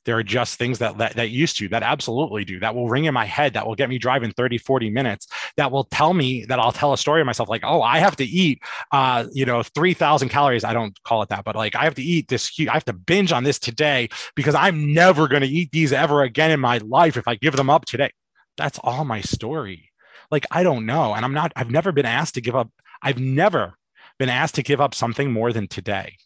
[0.07, 3.05] there are just things that, that that used to that absolutely do that will ring
[3.05, 5.27] in my head that will get me driving 30 40 minutes
[5.59, 8.17] that will tell me that i'll tell a story of myself like oh i have
[8.17, 11.85] to eat uh you know 3000 calories i don't call it that but like i
[11.85, 15.43] have to eat this i have to binge on this today because i'm never going
[15.43, 18.11] to eat these ever again in my life if i give them up today
[18.57, 19.90] that's all my story
[20.31, 22.71] like i don't know and i'm not i've never been asked to give up
[23.03, 23.75] i've never
[24.19, 26.17] been asked to give up something more than today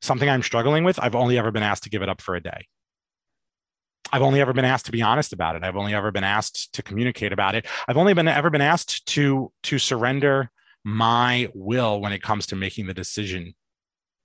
[0.00, 2.42] something I'm struggling with, I've only ever been asked to give it up for a
[2.42, 2.66] day.
[4.12, 5.64] I've only ever been asked to be honest about it.
[5.64, 7.66] I've only ever been asked to communicate about it.
[7.88, 10.50] I've only been ever been asked to to surrender
[10.84, 13.54] my will when it comes to making the decision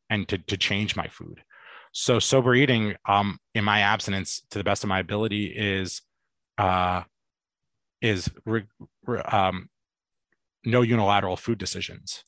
[0.10, 1.41] and to, to change my food.
[1.93, 6.04] So sober eating um, in my abstinence, to the best of my ability, is
[6.60, 7.02] uh,
[8.01, 8.63] is re,
[9.05, 9.69] re, um,
[10.65, 12.23] no unilateral food decisions.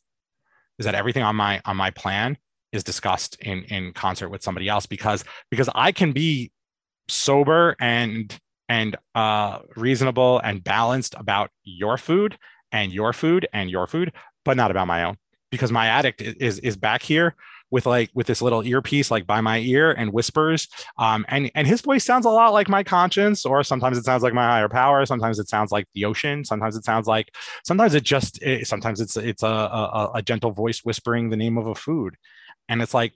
[0.80, 2.38] Is that everything on my on my plan
[2.72, 6.52] is discussed in in concert with somebody else because because I can be
[7.08, 8.38] sober and
[8.70, 12.38] and uh, reasonable and balanced about your food
[12.72, 14.12] and your food and your food,
[14.46, 15.18] but not about my own
[15.52, 17.36] because my addict is is back here
[17.74, 20.68] with like with this little earpiece like by my ear and whispers
[21.00, 24.22] um and and his voice sounds a lot like my conscience or sometimes it sounds
[24.22, 27.34] like my higher power sometimes it sounds like the ocean sometimes it sounds like
[27.66, 31.58] sometimes it just it, sometimes it's it's a, a, a gentle voice whispering the name
[31.58, 32.16] of a food.
[32.70, 33.14] And it's like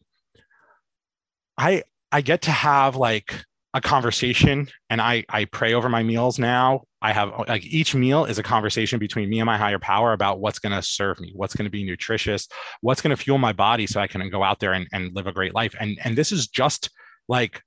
[1.58, 6.40] i i get to have like a conversation and i i pray over my meals
[6.40, 6.84] now.
[7.00, 10.40] I have like each meal is a conversation between me and my higher power about
[10.40, 12.48] what's going to serve me what's going to be nutritious
[12.82, 15.28] what's going to fuel my body so i can go out there and, and live
[15.28, 15.76] a great life.
[15.80, 16.90] And and this is just
[17.28, 17.62] like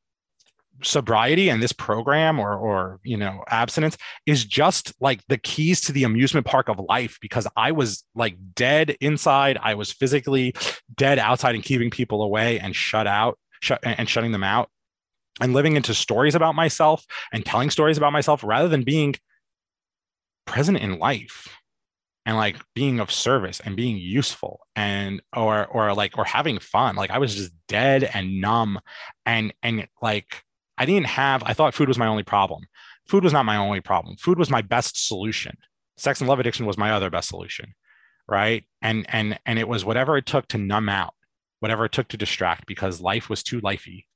[0.83, 5.93] sobriety and this program or or you know abstinence is just like the keys to
[5.93, 9.59] the amusement park of life because i was like dead inside.
[9.63, 10.55] I was physically
[10.97, 14.71] dead outside and keeping people away and shut out shut and shutting them out
[15.40, 19.14] and living into stories about myself and telling stories about myself rather than being
[20.47, 21.49] present in life
[22.27, 26.97] and like being of service and being useful and or or like or having fun
[26.97, 28.79] like i was just dead and numb
[29.25, 30.43] and and like
[30.81, 32.64] I didn't have, I thought food was my only problem.
[33.07, 34.16] Food was not my only problem.
[34.16, 35.59] Food was my best solution.
[35.99, 37.75] Sex and love addiction was my other best solution.
[38.27, 38.64] Right.
[38.81, 41.12] And and and it was whatever it took to numb out,
[41.59, 44.07] whatever it took to distract, because life was too lifey.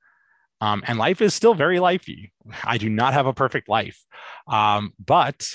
[0.64, 2.30] Um, and life is still very lifey.
[2.64, 4.02] I do not have a perfect life.
[4.46, 5.46] Um, but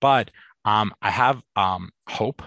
[0.00, 0.30] but
[0.64, 2.42] um, I have um, hope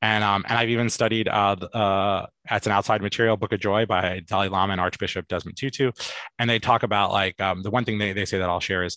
[0.00, 3.84] and um, and I've even studied uh, uh, it's an outside material book of joy
[3.84, 5.90] by Dalai Lama and Archbishop Desmond Tutu,
[6.38, 8.84] and they talk about like um, the one thing they, they say that I'll share
[8.84, 8.96] is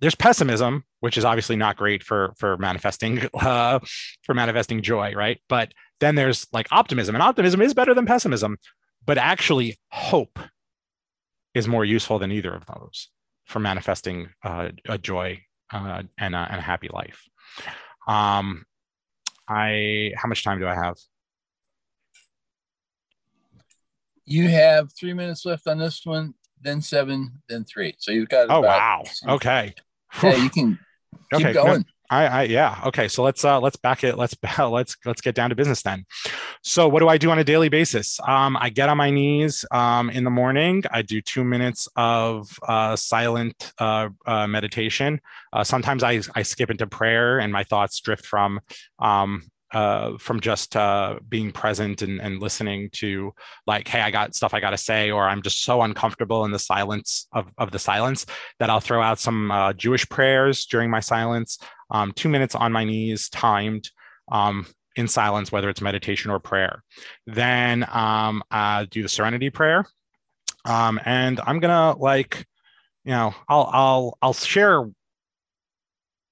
[0.00, 3.78] there's pessimism, which is obviously not great for for manifesting uh,
[4.22, 5.40] for manifesting joy, right?
[5.48, 8.58] But then there's like optimism, and optimism is better than pessimism,
[9.06, 10.38] but actually hope
[11.54, 13.08] is more useful than either of those
[13.46, 15.40] for manifesting uh, a joy
[15.72, 17.22] uh, and, a, and a happy life.
[18.06, 18.64] Um,
[19.48, 20.96] I how much time do I have?
[24.24, 27.94] You have three minutes left on this one, then seven, then three.
[27.98, 28.46] So you've got.
[28.48, 29.02] Oh wow!
[29.26, 29.74] Okay.
[30.22, 30.78] Yeah, you can
[31.32, 31.84] keep okay, going.
[32.10, 32.80] I, I yeah.
[32.86, 36.04] Okay so let's uh let's back it let's let's let's get down to business then.
[36.62, 38.18] So what do i do on a daily basis?
[38.26, 40.82] Um i get on my knees um in the morning.
[40.90, 45.20] I do two minutes of uh silent uh, uh meditation.
[45.52, 48.60] Uh, sometimes i i skip into prayer and my thoughts drift from
[48.98, 49.42] um
[49.72, 53.32] uh, from just uh, being present and, and listening to
[53.66, 56.50] like, hey, I got stuff I got to say, or I'm just so uncomfortable in
[56.50, 58.26] the silence of, of the silence
[58.58, 61.58] that I'll throw out some uh, Jewish prayers during my silence,
[61.90, 63.90] um, two minutes on my knees, timed.
[64.30, 66.82] Um, in silence, whether it's meditation or prayer.
[67.24, 69.84] Then um, I do the serenity prayer.
[70.64, 72.44] Um, and I'm gonna like,
[73.04, 74.84] you know, I'll I'll I'll share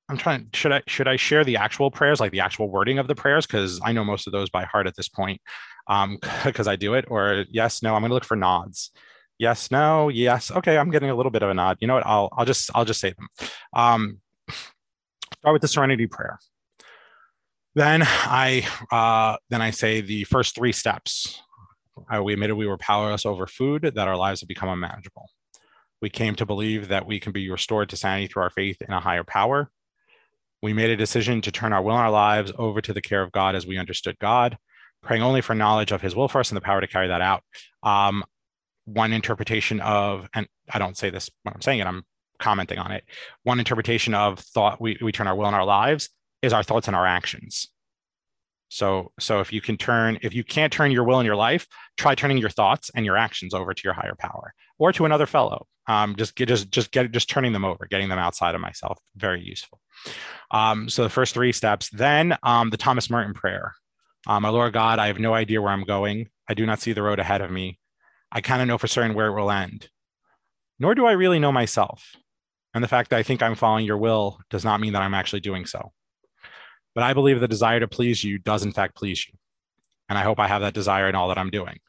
[0.08, 0.48] I'm trying.
[0.54, 3.46] Should I should I share the actual prayers, like the actual wording of the prayers,
[3.46, 5.40] because I know most of those by heart at this point,
[5.86, 7.06] um, because I do it.
[7.08, 7.94] Or yes, no.
[7.94, 8.90] I'm to look for nods.
[9.38, 10.50] Yes, no, yes.
[10.50, 11.76] Okay, I'm getting a little bit of a nod.
[11.80, 12.06] You know what?
[12.06, 13.28] I'll I'll just I'll just say them.
[13.74, 14.20] Um,
[15.38, 16.38] start with the Serenity Prayer.
[17.74, 21.40] Then I uh, then I say the first three steps.
[22.22, 25.26] We admitted we were powerless over food, that our lives have become unmanageable.
[26.00, 28.92] We came to believe that we can be restored to sanity through our faith in
[28.92, 29.70] a higher power
[30.62, 33.22] we made a decision to turn our will and our lives over to the care
[33.22, 34.58] of God as we understood God,
[35.02, 37.20] praying only for knowledge of His will for us and the power to carry that
[37.20, 37.42] out.
[37.82, 38.24] Um,
[38.84, 42.04] one interpretation of, and I don't say this when I'm saying it, I'm
[42.38, 43.04] commenting on it.
[43.42, 46.08] One interpretation of thought we, we turn our will in our lives
[46.42, 47.68] is our thoughts and our actions.
[48.68, 51.66] So, so if you can turn, if you can't turn your will in your life,
[51.96, 55.26] try turning your thoughts and your actions over to your higher power or to another
[55.26, 55.66] fellow.
[55.86, 58.98] Um, just get, just, just get, just turning them over, getting them outside of myself.
[59.16, 59.80] Very useful.
[60.50, 61.88] Um, so the first three steps.
[61.90, 63.74] Then um, the Thomas Merton prayer.
[64.26, 66.28] Um, my Lord God, I have no idea where I'm going.
[66.46, 67.78] I do not see the road ahead of me.
[68.30, 69.88] I kind of know for certain where it will end.
[70.78, 72.14] Nor do I really know myself.
[72.78, 75.12] And the fact that I think I'm following your will does not mean that I'm
[75.12, 75.90] actually doing so.
[76.94, 79.36] But I believe the desire to please you does, in fact, please you.
[80.08, 81.80] And I hope I have that desire in all that I'm doing.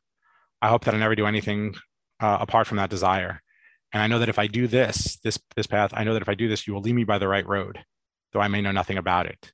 [0.64, 1.76] I hope that I never do anything
[2.20, 3.40] uh, apart from that desire.
[3.94, 6.28] And I know that if I do this, this, this path, I know that if
[6.28, 7.78] I do this, you will lead me by the right road,
[8.34, 9.52] though I may know nothing about it.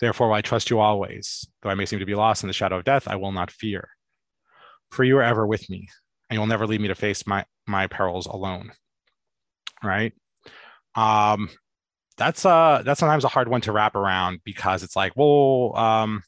[0.00, 1.46] Therefore, I trust you always.
[1.62, 3.52] Though I may seem to be lost in the shadow of death, I will not
[3.52, 3.90] fear.
[4.90, 5.86] For you are ever with me,
[6.28, 8.72] and you'll never leave me to face my, my perils alone.
[9.80, 10.12] Right?
[10.96, 11.50] Um,
[12.16, 16.22] that's uh that's sometimes a hard one to wrap around because it's like, well, um,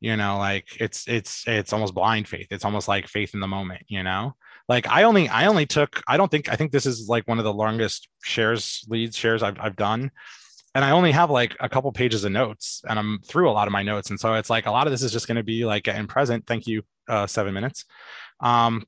[0.00, 2.48] you know, like it's it's it's almost blind faith.
[2.50, 4.34] It's almost like faith in the moment, you know?
[4.68, 7.38] Like I only I only took I don't think I think this is like one
[7.38, 10.10] of the longest shares leads shares I've I've done
[10.74, 13.66] and I only have like a couple pages of notes and I'm through a lot
[13.66, 14.10] of my notes.
[14.10, 16.06] And so it's like a lot of this is just going to be like in
[16.06, 16.46] present.
[16.46, 17.84] Thank you, uh, seven minutes.
[18.40, 18.84] Um,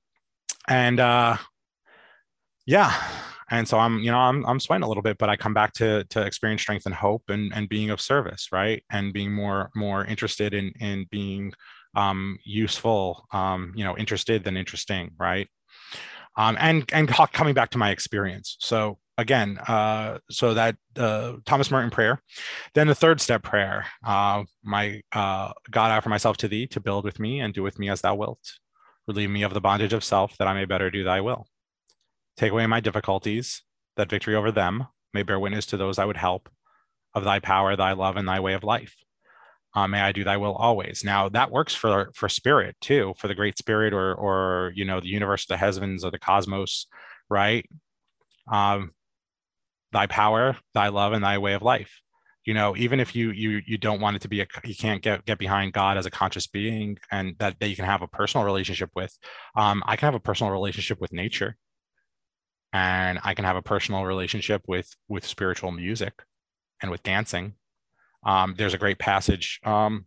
[0.68, 1.36] and uh,
[2.66, 2.94] yeah.
[3.50, 5.72] And so I'm, you know, I'm, I'm sweating a little bit, but I come back
[5.74, 8.82] to, to experience strength and hope and, and being of service, right.
[8.90, 11.52] And being more, more interested in, in being
[11.96, 15.48] um, useful, um, you know, interested than interesting, right.
[16.36, 18.56] Um, and, and coming back to my experience.
[18.60, 22.22] So again, uh, so that uh, Thomas Merton prayer.
[22.74, 26.80] Then the third step prayer, uh, my uh, God, I offer myself to thee to
[26.80, 28.40] build with me and do with me as thou wilt.
[29.06, 31.46] Relieve me of the bondage of self that I may better do thy will.
[32.40, 33.64] Take away my difficulties,
[33.98, 36.48] that victory over them may bear witness to those I would help
[37.14, 38.96] of thy power, thy love, and thy way of life.
[39.74, 41.04] Uh, may I do thy will always.
[41.04, 45.00] Now that works for for spirit too, for the great spirit or or you know
[45.00, 46.86] the universe, the heavens, or the cosmos,
[47.28, 47.68] right?
[48.50, 48.92] Um,
[49.92, 52.00] thy power, thy love, and thy way of life.
[52.46, 55.02] You know, even if you you you don't want it to be a you can't
[55.02, 58.08] get get behind God as a conscious being and that, that you can have a
[58.08, 59.14] personal relationship with.
[59.56, 61.58] Um, I can have a personal relationship with nature,
[62.72, 66.14] and I can have a personal relationship with with spiritual music
[66.82, 67.54] and with dancing.
[68.24, 70.06] Um, there's a great passage um,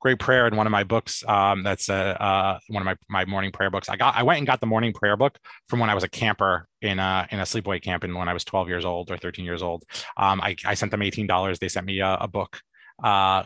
[0.00, 1.22] great prayer in one of my books.
[1.28, 3.88] Um, that's uh, uh, one of my, my morning prayer books.
[3.88, 6.08] I got I went and got the morning prayer book from when I was a
[6.08, 9.18] camper in a in a sleepaway camp and when I was 12 years old or
[9.18, 9.84] 13 years old.
[10.16, 11.58] Um, I, I sent them $18.
[11.58, 12.60] They sent me a, a book.
[13.02, 13.44] Uh,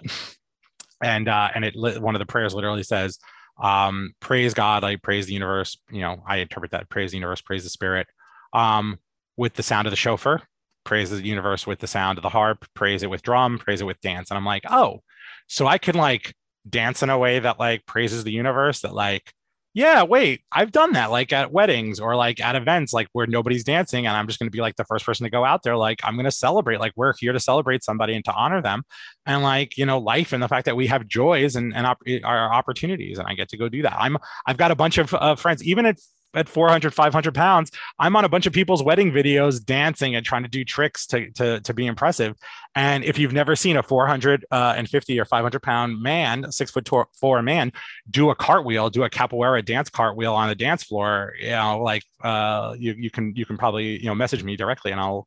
[1.02, 3.18] and uh, and it one of the prayers literally says,
[3.62, 5.76] um, praise God, I praise the universe.
[5.90, 8.06] You know, I interpret that praise the universe, praise the spirit.
[8.54, 8.98] Um,
[9.36, 10.42] with the sound of the shofar,
[10.84, 13.84] praise the universe with the sound of the harp, praise it with drum, praise it
[13.84, 14.30] with dance.
[14.30, 15.00] And I'm like, oh,
[15.48, 16.34] so I can like
[16.68, 19.32] dance in a way that like praises the universe that like
[19.74, 23.64] yeah wait i've done that like at weddings or like at events like where nobody's
[23.64, 25.76] dancing and i'm just going to be like the first person to go out there
[25.76, 28.82] like i'm going to celebrate like we're here to celebrate somebody and to honor them
[29.26, 32.00] and like you know life and the fact that we have joys and, and op-
[32.22, 35.12] our opportunities and i get to go do that i'm i've got a bunch of
[35.12, 35.98] uh, friends even at
[36.34, 40.42] at 400 500 pounds i'm on a bunch of people's wedding videos dancing and trying
[40.42, 42.36] to do tricks to to, to be impressive
[42.74, 47.72] and if you've never seen a 450 or 500 pound man six foot four man
[48.10, 52.02] do a cartwheel do a capoeira dance cartwheel on a dance floor you know like
[52.22, 55.26] uh, you, you can you can probably you know message me directly and i'll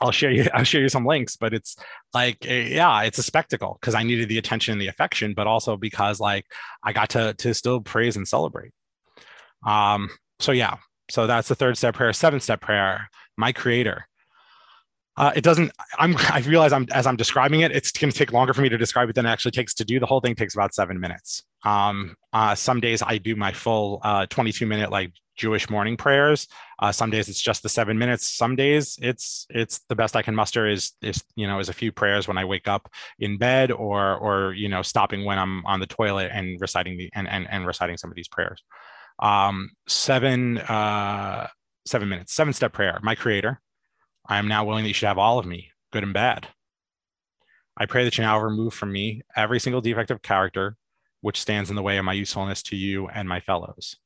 [0.00, 1.76] I'll share you I'll share you some links, but it's
[2.14, 5.46] like eh, yeah, it's a spectacle because I needed the attention and the affection, but
[5.46, 6.46] also because like
[6.82, 8.72] I got to to still praise and celebrate.
[9.66, 10.76] Um, so yeah,
[11.10, 12.12] so that's the third step prayer.
[12.12, 14.06] Seventh step prayer, my creator.
[15.16, 15.72] Uh, it doesn't.
[15.98, 16.16] I'm.
[16.30, 17.72] I realize I'm as I'm describing it.
[17.72, 19.84] It's going to take longer for me to describe it than it actually takes to
[19.84, 19.98] do.
[19.98, 21.42] The whole thing takes about seven minutes.
[21.64, 26.46] Um, uh, some days I do my full uh, 22 minute like Jewish morning prayers.
[26.78, 28.28] Uh, some days it's just the seven minutes.
[28.28, 31.72] Some days it's it's the best I can muster is is you know is a
[31.72, 32.88] few prayers when I wake up
[33.18, 37.10] in bed or or you know stopping when I'm on the toilet and reciting the
[37.14, 38.62] and and, and reciting some of these prayers
[39.18, 41.48] um, seven uh,
[41.86, 42.98] seven minutes, seven step prayer.
[43.02, 43.60] My Creator,
[44.26, 46.48] I am now willing that you should have all of me, good and bad.
[47.76, 50.76] I pray that you now remove from me every single defect of character
[51.20, 53.96] which stands in the way of my usefulness to you and my fellows.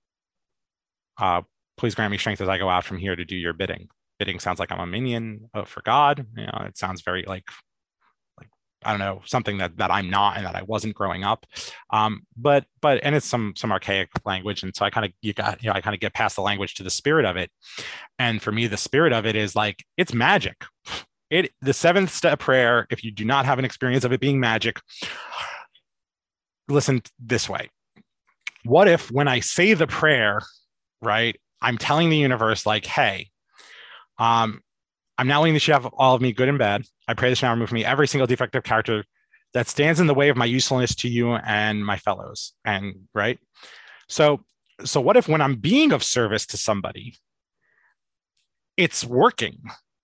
[1.18, 1.42] Uh,
[1.76, 3.88] please grant me strength as I go out from here to do your bidding.
[4.18, 6.26] Bidding sounds like I'm a minion for God.
[6.36, 7.44] You know, it sounds very like like
[8.84, 11.46] I don't know something that that I'm not and that I wasn't growing up.
[11.90, 15.32] Um, but but and it's some some archaic language, and so I kind of you
[15.32, 17.50] got you know I kind of get past the language to the spirit of it,
[18.18, 20.64] and for me the spirit of it is like it's magic.
[21.30, 22.86] It the seventh step prayer.
[22.90, 24.80] If you do not have an experience of it being magic,
[26.68, 27.70] listen this way.
[28.64, 30.40] What if when I say the prayer,
[31.00, 33.30] right, I'm telling the universe like, hey,
[34.18, 34.60] um,
[35.22, 36.84] I'm now this shit have all of me, good and bad.
[37.06, 39.04] I pray this now remove from me every single defective character
[39.54, 42.54] that stands in the way of my usefulness to you and my fellows.
[42.64, 43.38] And right.
[44.08, 44.44] So,
[44.84, 47.14] so what if when I'm being of service to somebody,
[48.76, 49.60] it's working?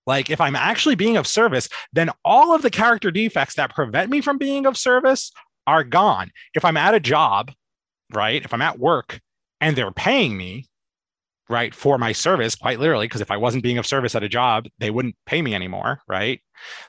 [0.07, 4.13] Like if I'm actually being of service, then all of the character defects that prevent
[4.13, 5.33] me from being of service
[5.67, 6.31] are gone.
[6.55, 7.51] If I'm at a job,
[8.15, 8.45] right?
[8.45, 9.21] If I'm at work
[9.61, 10.69] and they're paying me,
[11.49, 14.29] right for my service quite literally because if i wasn't being of service at a
[14.29, 16.41] job they wouldn't pay me anymore right?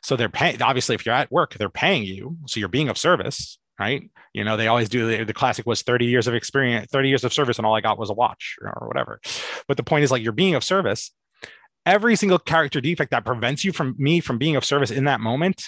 [0.02, 2.98] So they're paying obviously if you're at work they're paying you so you're being of
[2.98, 4.10] service right?
[4.34, 7.24] You know they always do the, the classic was 30 years of experience 30 years
[7.24, 9.22] of service and all i got was a watch or whatever.
[9.68, 11.12] But the point is like you're being of service.
[11.86, 15.22] Every single character defect that prevents you from me from being of service in that
[15.22, 15.64] moment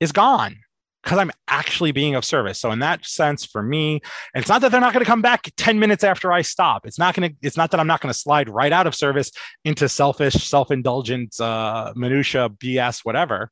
[0.00, 0.56] is gone
[1.04, 2.58] because I'm actually being of service.
[2.58, 4.00] So in that sense, for me,
[4.34, 6.86] it's not that they're not going to come back 10 minutes after I stop.
[6.86, 8.94] It's not going to, it's not that I'm not going to slide right out of
[8.94, 9.30] service
[9.64, 13.50] into selfish, self-indulgent, uh, minutia, BS, whatever.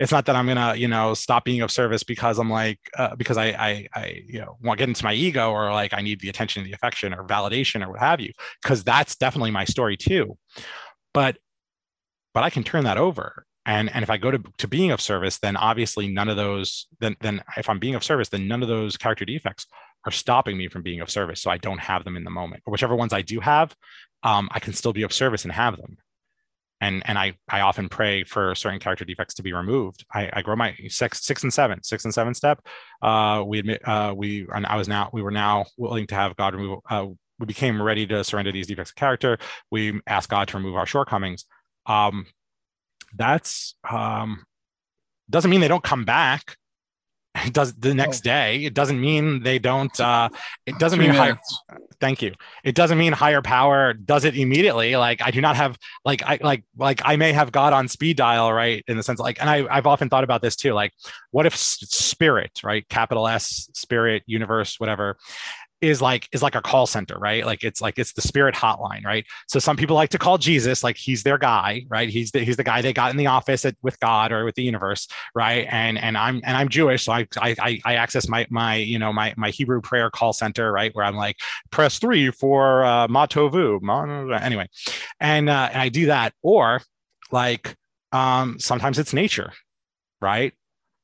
[0.00, 2.80] It's not that I'm going to, you know, stop being of service because I'm like,
[2.96, 5.92] uh, because I, I, I, you know, want to get into my ego or like
[5.92, 8.32] I need the attention, the affection or validation or what have you.
[8.64, 10.38] Cause that's definitely my story too.
[11.12, 11.36] But,
[12.32, 15.00] but I can turn that over and and if i go to, to being of
[15.00, 18.62] service then obviously none of those then then if i'm being of service then none
[18.62, 19.66] of those character defects
[20.06, 21.42] are stopping me from being of service.
[21.42, 22.62] So i don't have them in the moment.
[22.64, 23.74] Or whichever ones i do have
[24.22, 25.98] um, i can still be of service and have them.
[26.80, 30.06] And and i i often pray for certain character defects to be removed.
[30.14, 32.60] I, I grow my six six and seven six and seven step.
[33.02, 36.36] Uh we admit uh we and i was now we were now willing to have
[36.36, 37.06] god remove uh
[37.38, 39.38] we became ready to surrender these defects of character.
[39.70, 41.44] We asked god to remove our shortcomings.
[41.86, 42.26] Um
[43.16, 44.44] that's um,
[45.30, 46.56] doesn't mean they don't come back.
[47.44, 48.30] It does the next oh.
[48.30, 48.64] day.
[48.64, 49.98] It doesn't mean they don't.
[49.98, 50.28] Uh,
[50.66, 51.38] it doesn't Three mean higher.
[52.00, 52.34] Thank you.
[52.64, 54.96] It doesn't mean higher power does it immediately.
[54.96, 58.16] Like I do not have like I like like I may have God on speed
[58.16, 60.72] dial right in the sense like, and I I've often thought about this too.
[60.72, 60.92] Like,
[61.30, 65.16] what if spirit right, capital S, spirit, universe, whatever,
[65.86, 67.44] is like is like a call center right?
[67.44, 69.24] Like it's like it's the spirit hotline right?
[69.48, 72.08] So some people like to call jesus like he's their guy right?
[72.08, 74.54] He's the, he's the guy they got in the office at, with god or with
[74.54, 75.66] the universe right?
[75.70, 79.12] And and i'm and i'm jewish so i i, I access my my you know
[79.12, 80.94] my my hebrew prayer call center right?
[80.94, 81.36] Where i'm like
[81.70, 83.80] press three for uh matovu
[84.42, 84.68] anyway.
[85.20, 86.32] And uh and i do that.
[86.42, 86.82] Or
[87.30, 87.74] like
[88.12, 89.52] um sometimes it's nature
[90.20, 90.52] right?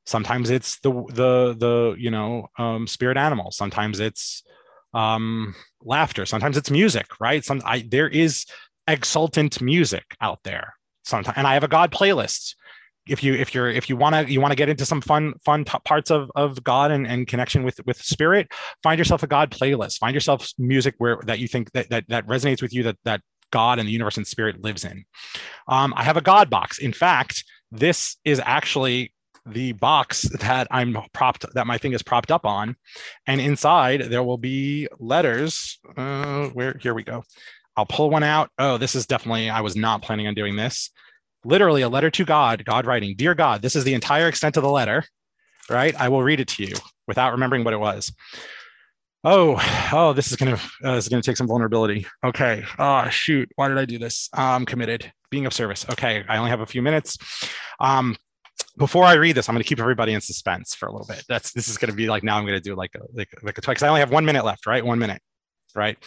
[0.04, 4.42] Sometimes it's the the the you know um spirit animal sometimes it's
[4.94, 6.26] um, laughter.
[6.26, 7.44] Sometimes it's music, right?
[7.44, 8.46] Some I, there is
[8.86, 10.74] exultant music out there.
[11.04, 12.54] Sometimes, and I have a God playlist.
[13.08, 15.34] If you if you're if you want to you want to get into some fun
[15.44, 19.26] fun t- parts of of God and, and connection with with spirit, find yourself a
[19.26, 19.98] God playlist.
[19.98, 23.20] Find yourself music where that you think that that, that resonates with you that that
[23.50, 25.04] God and the universe and spirit lives in.
[25.66, 26.78] Um, I have a God box.
[26.78, 29.11] In fact, this is actually
[29.46, 32.76] the box that I'm propped that my thing is propped up on,
[33.26, 35.78] and inside there will be letters.
[35.96, 37.24] Uh, where here we go.
[37.76, 38.50] I'll pull one out.
[38.58, 40.90] Oh, this is definitely I was not planning on doing this.
[41.44, 42.64] Literally a letter to God.
[42.64, 45.04] God writing, "Dear God, this is the entire extent of the letter."
[45.70, 45.94] Right?
[45.98, 46.74] I will read it to you
[47.06, 48.12] without remembering what it was.
[49.24, 49.56] Oh,
[49.92, 52.06] oh, this is gonna uh, this is gonna take some vulnerability.
[52.24, 52.64] Okay.
[52.78, 54.28] Oh shoot, why did I do this?
[54.32, 55.12] I'm committed.
[55.30, 55.86] Being of service.
[55.90, 57.16] Okay, I only have a few minutes.
[57.80, 58.16] Um,
[58.76, 61.24] before I read this, I'm going to keep everybody in suspense for a little bit.
[61.28, 63.28] That's this is going to be like now I'm going to do like a like
[63.42, 64.84] like a because I only have one minute left, right?
[64.84, 65.20] One minute,
[65.74, 65.98] right?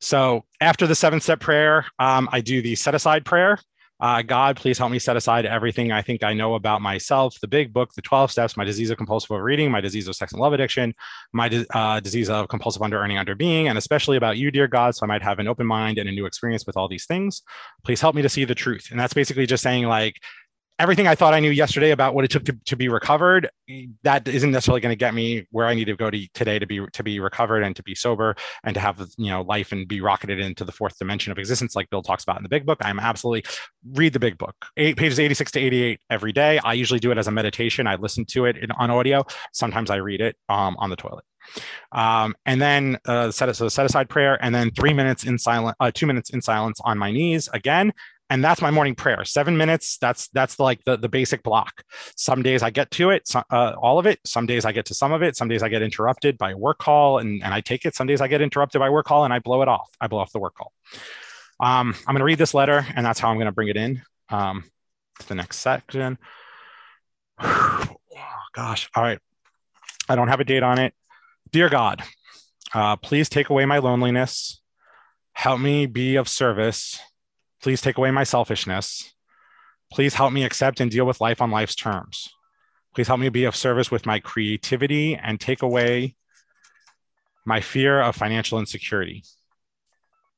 [0.00, 3.58] So after the seven step prayer, um, I do the set aside prayer.
[4.00, 7.46] Uh, God, please help me set aside everything I think I know about myself, the
[7.46, 10.42] big book, the 12 steps, my disease of compulsive overeating, my disease of sex and
[10.42, 10.92] love addiction,
[11.32, 14.96] my uh, disease of compulsive under earning, under being, and especially about you, dear God.
[14.96, 17.42] So I might have an open mind and a new experience with all these things.
[17.84, 18.88] Please help me to see the truth.
[18.90, 20.20] And that's basically just saying, like,
[20.78, 23.48] everything I thought I knew yesterday about what it took to, to be recovered,
[24.02, 26.66] that isn't necessarily going to get me where I need to go to today to
[26.66, 29.86] be to be recovered and to be sober and to have you know life and
[29.86, 32.66] be rocketed into the fourth dimension of existence, like Bill talks about in the Big
[32.66, 32.78] Book.
[32.82, 33.44] I'm absolutely
[33.92, 36.58] read the Big Book, eight pages 86 to 88 every day.
[36.64, 37.86] I usually do it as a meditation.
[37.86, 39.24] I listen to it in, on audio.
[39.52, 41.24] Sometimes I read it um, on the toilet.
[41.92, 45.76] Um, and then uh, set, so set aside prayer, and then three minutes in silence,
[45.80, 47.92] uh, two minutes in silence on my knees again,
[48.34, 49.24] and that's my morning prayer.
[49.24, 51.84] Seven minutes that's that's like the, the basic block.
[52.16, 54.18] Some days i get to it uh, all of it.
[54.26, 55.36] Some days i get to some of it.
[55.36, 57.94] Some days i get interrupted by a work call and, and i take it.
[57.94, 59.88] Some days i get interrupted by work call and i blow it off.
[60.00, 60.72] I blow off the work call.
[61.60, 63.76] Um, i'm going to read this letter and that's how i'm going to bring it
[63.76, 64.64] in um,
[65.20, 66.18] to the next section.
[68.16, 68.88] Oh, gosh.
[68.94, 69.18] All right.
[70.08, 70.94] I don't have a date on it.
[71.50, 72.02] Dear god
[72.72, 74.60] uh, please take away my loneliness.
[75.32, 77.00] Help me be of service
[77.64, 79.14] Please take away my selfishness.
[79.90, 82.28] Please help me accept and deal with life on life's terms.
[82.94, 86.14] Please help me be of service with my creativity and take away
[87.46, 89.24] my fear of financial insecurity.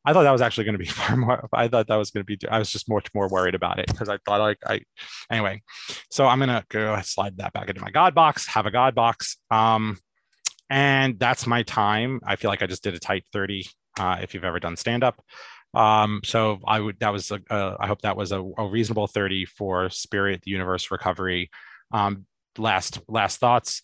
[0.04, 1.48] I thought that was actually going to be far more.
[1.52, 2.38] I thought that was going to be.
[2.48, 4.82] I was just much more worried about it because I thought like I.
[5.28, 5.62] Anyway,
[6.12, 8.46] so I'm gonna go slide that back into my God box.
[8.46, 9.36] Have a God box.
[9.50, 9.98] Um,
[10.70, 12.20] and that's my time.
[12.24, 13.66] I feel like I just did a tight 30.
[13.98, 15.24] Uh, if you've ever done stand up,
[15.76, 19.06] um, so I would that was a, a, I hope that was a, a, reasonable
[19.06, 21.50] 30 for spirit, the universe, recovery.
[21.92, 22.26] Um,
[22.58, 23.82] last last thoughts.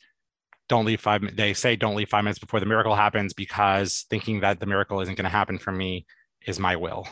[0.68, 1.36] Don't leave five.
[1.36, 5.00] They say don't leave five minutes before the miracle happens because thinking that the miracle
[5.02, 6.06] isn't going to happen for me
[6.46, 7.06] is my will,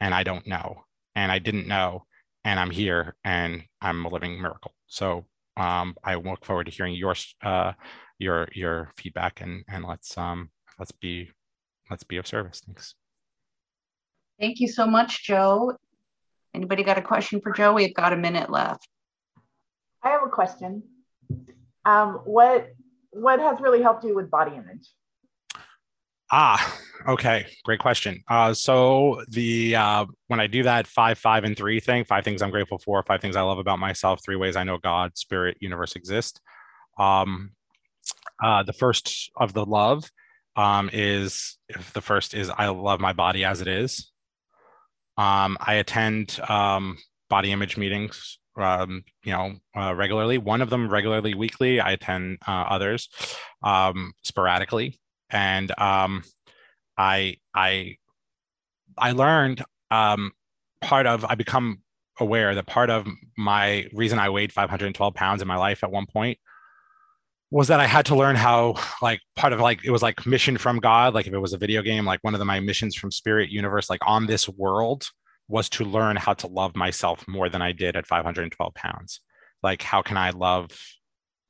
[0.00, 0.84] and I don't know,
[1.16, 2.04] and I didn't know,
[2.44, 4.74] and I'm here, and I'm a living miracle.
[4.86, 5.26] So
[5.56, 7.72] um, I look forward to hearing your uh,
[8.18, 11.30] your your feedback, and and let's um, let's be
[11.90, 12.62] let's be of service.
[12.64, 12.94] Thanks.
[14.40, 15.76] Thank you so much, Joe.
[16.54, 17.74] Anybody got a question for Joe?
[17.74, 18.88] We've got a minute left.
[20.02, 20.82] I have a question.
[21.84, 22.68] Um, what
[23.10, 24.88] what has really helped you with body image?
[26.32, 26.78] Ah,
[27.08, 28.22] okay, great question.
[28.28, 32.40] Uh, so the uh, when I do that five, five, and three thing, five things
[32.40, 35.58] I'm grateful for, five things I love about myself, three ways I know God, Spirit,
[35.60, 36.40] Universe exist.
[36.98, 37.50] Um,
[38.42, 40.10] uh, the first of the love
[40.56, 41.58] um, is
[41.92, 44.09] the first is I love my body as it is.
[45.20, 46.96] Um, I attend um,
[47.28, 50.38] body image meetings, um, you know, uh, regularly.
[50.38, 51.78] One of them regularly weekly.
[51.78, 53.10] I attend uh, others
[53.62, 54.98] um, sporadically,
[55.28, 56.22] and um,
[56.96, 57.96] I I
[58.96, 60.32] I learned um,
[60.80, 61.82] part of I become
[62.18, 63.06] aware that part of
[63.36, 66.38] my reason I weighed 512 pounds in my life at one point
[67.50, 70.56] was that I had to learn how, like, part of like it was like mission
[70.56, 71.14] from God.
[71.14, 73.50] Like, if it was a video game, like one of the, my missions from Spirit
[73.50, 75.08] Universe, like on this world,
[75.48, 79.20] was to learn how to love myself more than I did at 512 pounds.
[79.62, 80.70] Like, how can I love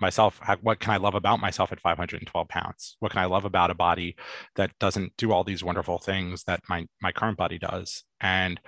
[0.00, 0.38] myself?
[0.40, 2.96] How, what can I love about myself at 512 pounds?
[3.00, 4.16] What can I love about a body
[4.56, 8.04] that doesn't do all these wonderful things that my my current body does?
[8.20, 8.58] And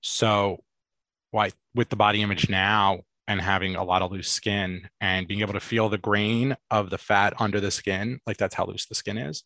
[0.00, 0.64] so,
[1.32, 5.40] why with the body image now, and having a lot of loose skin and being
[5.40, 8.86] able to feel the grain of the fat under the skin, like that's how loose
[8.86, 9.44] the skin is.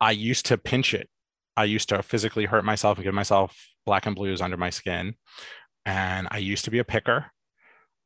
[0.00, 1.08] I used to pinch it.
[1.56, 3.56] I used to physically hurt myself and give myself
[3.86, 5.14] black and blues under my skin.
[5.86, 7.26] And I used to be a picker.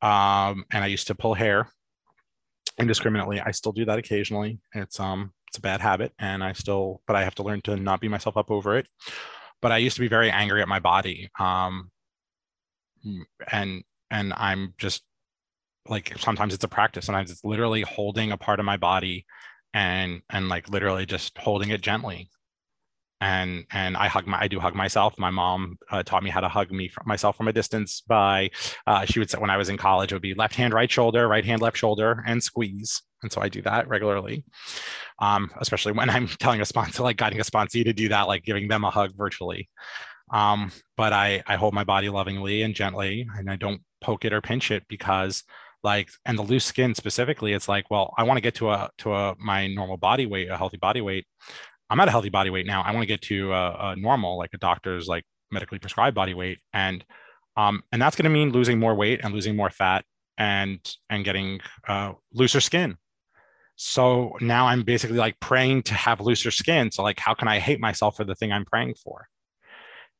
[0.01, 1.67] Um, and I used to pull hair
[2.79, 3.41] indiscriminately.
[3.41, 4.59] I still do that occasionally.
[4.73, 7.75] It's um it's a bad habit and I still but I have to learn to
[7.75, 8.87] not beat myself up over it.
[9.61, 11.29] But I used to be very angry at my body.
[11.39, 11.91] Um
[13.51, 13.83] and
[14.13, 15.03] and I'm just
[15.89, 19.25] like sometimes it's a practice sometimes it's literally holding a part of my body
[19.73, 22.29] and and like literally just holding it gently
[23.23, 25.17] and and I hug my I do hug myself.
[25.17, 28.49] My mom uh, taught me how to hug me from myself from a distance by
[28.85, 30.91] uh, she would say when I was in college it would be left hand right
[30.91, 33.01] shoulder, right hand left shoulder, and squeeze.
[33.21, 34.43] And so I do that regularly,
[35.19, 38.43] um, especially when I'm telling a sponsor like guiding a sponsee to do that, like
[38.43, 39.69] giving them a hug virtually.
[40.33, 44.33] Um, but I I hold my body lovingly and gently, and I don't poke it
[44.33, 45.43] or pinch it because
[45.83, 48.89] like and the loose skin specifically it's like well i want to get to a
[48.97, 51.25] to a my normal body weight a healthy body weight.
[51.89, 52.81] I'm at a healthy body weight now.
[52.81, 56.33] I want to get to a, a, normal like a doctor's like medically prescribed body
[56.33, 56.59] weight.
[56.73, 57.05] And
[57.55, 60.03] um and that's going to mean losing more weight and losing more fat
[60.37, 60.79] and
[61.09, 62.97] and getting uh, looser skin.
[63.75, 66.91] So now i'm basically like praying to have looser skin.
[66.91, 69.27] So like how can i hate myself for the thing i'm praying for?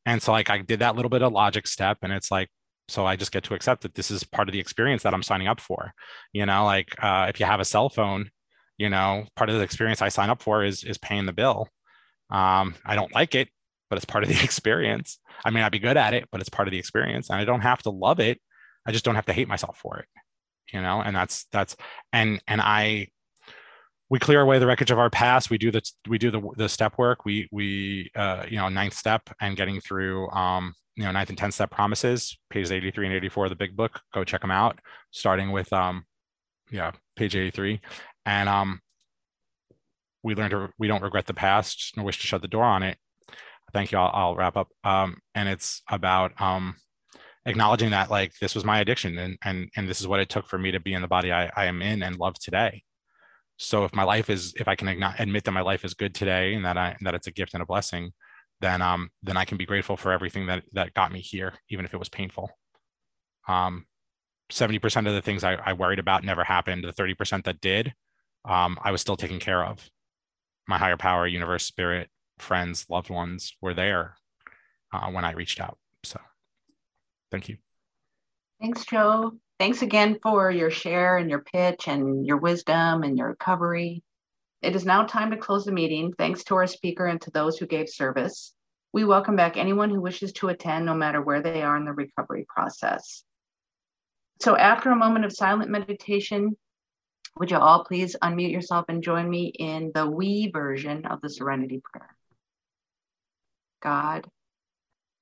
[0.06, 2.50] And so like i did that little bit of logic step and it's like
[2.88, 5.24] so i just get to accept that this is part of the experience that i'm
[5.24, 5.94] signing up for
[6.32, 8.30] you know like uh, if you have a cell phone
[8.78, 11.68] you know part of the experience i sign up for is is paying the bill.
[12.30, 13.50] Um, i don't like it
[13.90, 15.20] but it's part of the experience.
[15.46, 17.46] I may not be good at it but it's part of the experience and i
[17.46, 18.40] don't have to love it.
[18.86, 20.08] I just don't have to hate myself for it
[20.72, 21.76] you know and that's that's
[22.14, 23.08] and and i
[24.14, 25.50] we clear away the wreckage of our past.
[25.50, 27.26] We do the we do the, the step work.
[27.26, 31.38] We we uh, you know ninth step and getting through um, you know ninth and
[31.38, 34.02] 10th step promises pages 83 and 84 of the big book.
[34.14, 34.80] Go check them out
[35.12, 36.06] starting with um
[36.72, 37.82] yeah page 83
[38.26, 38.80] and um
[40.24, 42.84] we learned to we don't regret the past nor wish to shut the door on
[42.84, 42.98] it.
[43.74, 43.98] Thank you.
[43.98, 44.70] I'll, I'll wrap up.
[44.84, 46.76] Um and it's about um
[47.46, 50.48] acknowledging that like this was my addiction and and and this is what it took
[50.48, 52.84] for me to be in the body I, I am in and love today.
[53.58, 54.88] So if my life is if I can
[55.20, 57.64] admit that my life is good today and that I that it's a gift and
[57.64, 58.12] a blessing,
[58.62, 61.86] then um then I can be grateful for everything that that got me here, even
[61.86, 62.50] if it was painful.
[63.48, 63.86] Um,
[64.52, 66.84] 70% of the things I, I worried about never happened.
[66.84, 67.94] The 30% that did,
[68.46, 69.90] um, I was still taken care of.
[70.68, 74.16] My higher power, universe, spirit, friends, loved ones were there
[74.94, 75.78] uh, when I reached out.
[76.04, 76.20] So
[77.32, 77.58] thank you.
[78.62, 79.34] Thanks, Joe.
[79.60, 84.04] Thanks again for your share and your pitch and your wisdom and your recovery.
[84.64, 86.14] It is now time to close the meeting.
[86.18, 88.54] Thanks to our speaker and to those who gave service.
[88.94, 91.92] We welcome back anyone who wishes to attend, no matter where they are in the
[91.92, 93.24] recovery process.
[94.42, 96.56] So after a moment of silent meditation,
[97.38, 101.30] would you all please unmute yourself and join me in the we version of the
[101.30, 102.16] serenity prayer?
[103.82, 104.30] God,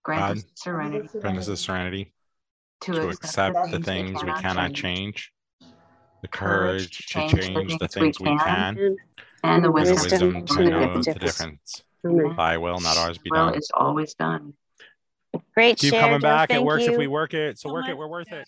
[0.03, 1.07] grant God, us serenity.
[1.19, 2.13] Grant us the serenity
[2.81, 5.31] to, to accept, accept the things we cannot change,
[6.21, 7.31] the courage to change
[7.79, 8.97] the things we can,
[9.43, 11.37] and the and the wisdom, wisdom to to know the the difference.
[11.37, 11.83] difference.
[12.05, 12.35] Mm-hmm.
[12.35, 13.55] Thy will, not ours, be Will done.
[13.55, 14.53] It's always done.
[15.53, 16.27] Great Keep share, coming Joe.
[16.27, 16.51] back.
[16.51, 16.91] It works you.
[16.93, 17.59] if we work it.
[17.59, 17.97] So so work it.
[17.97, 18.47] We're worth it.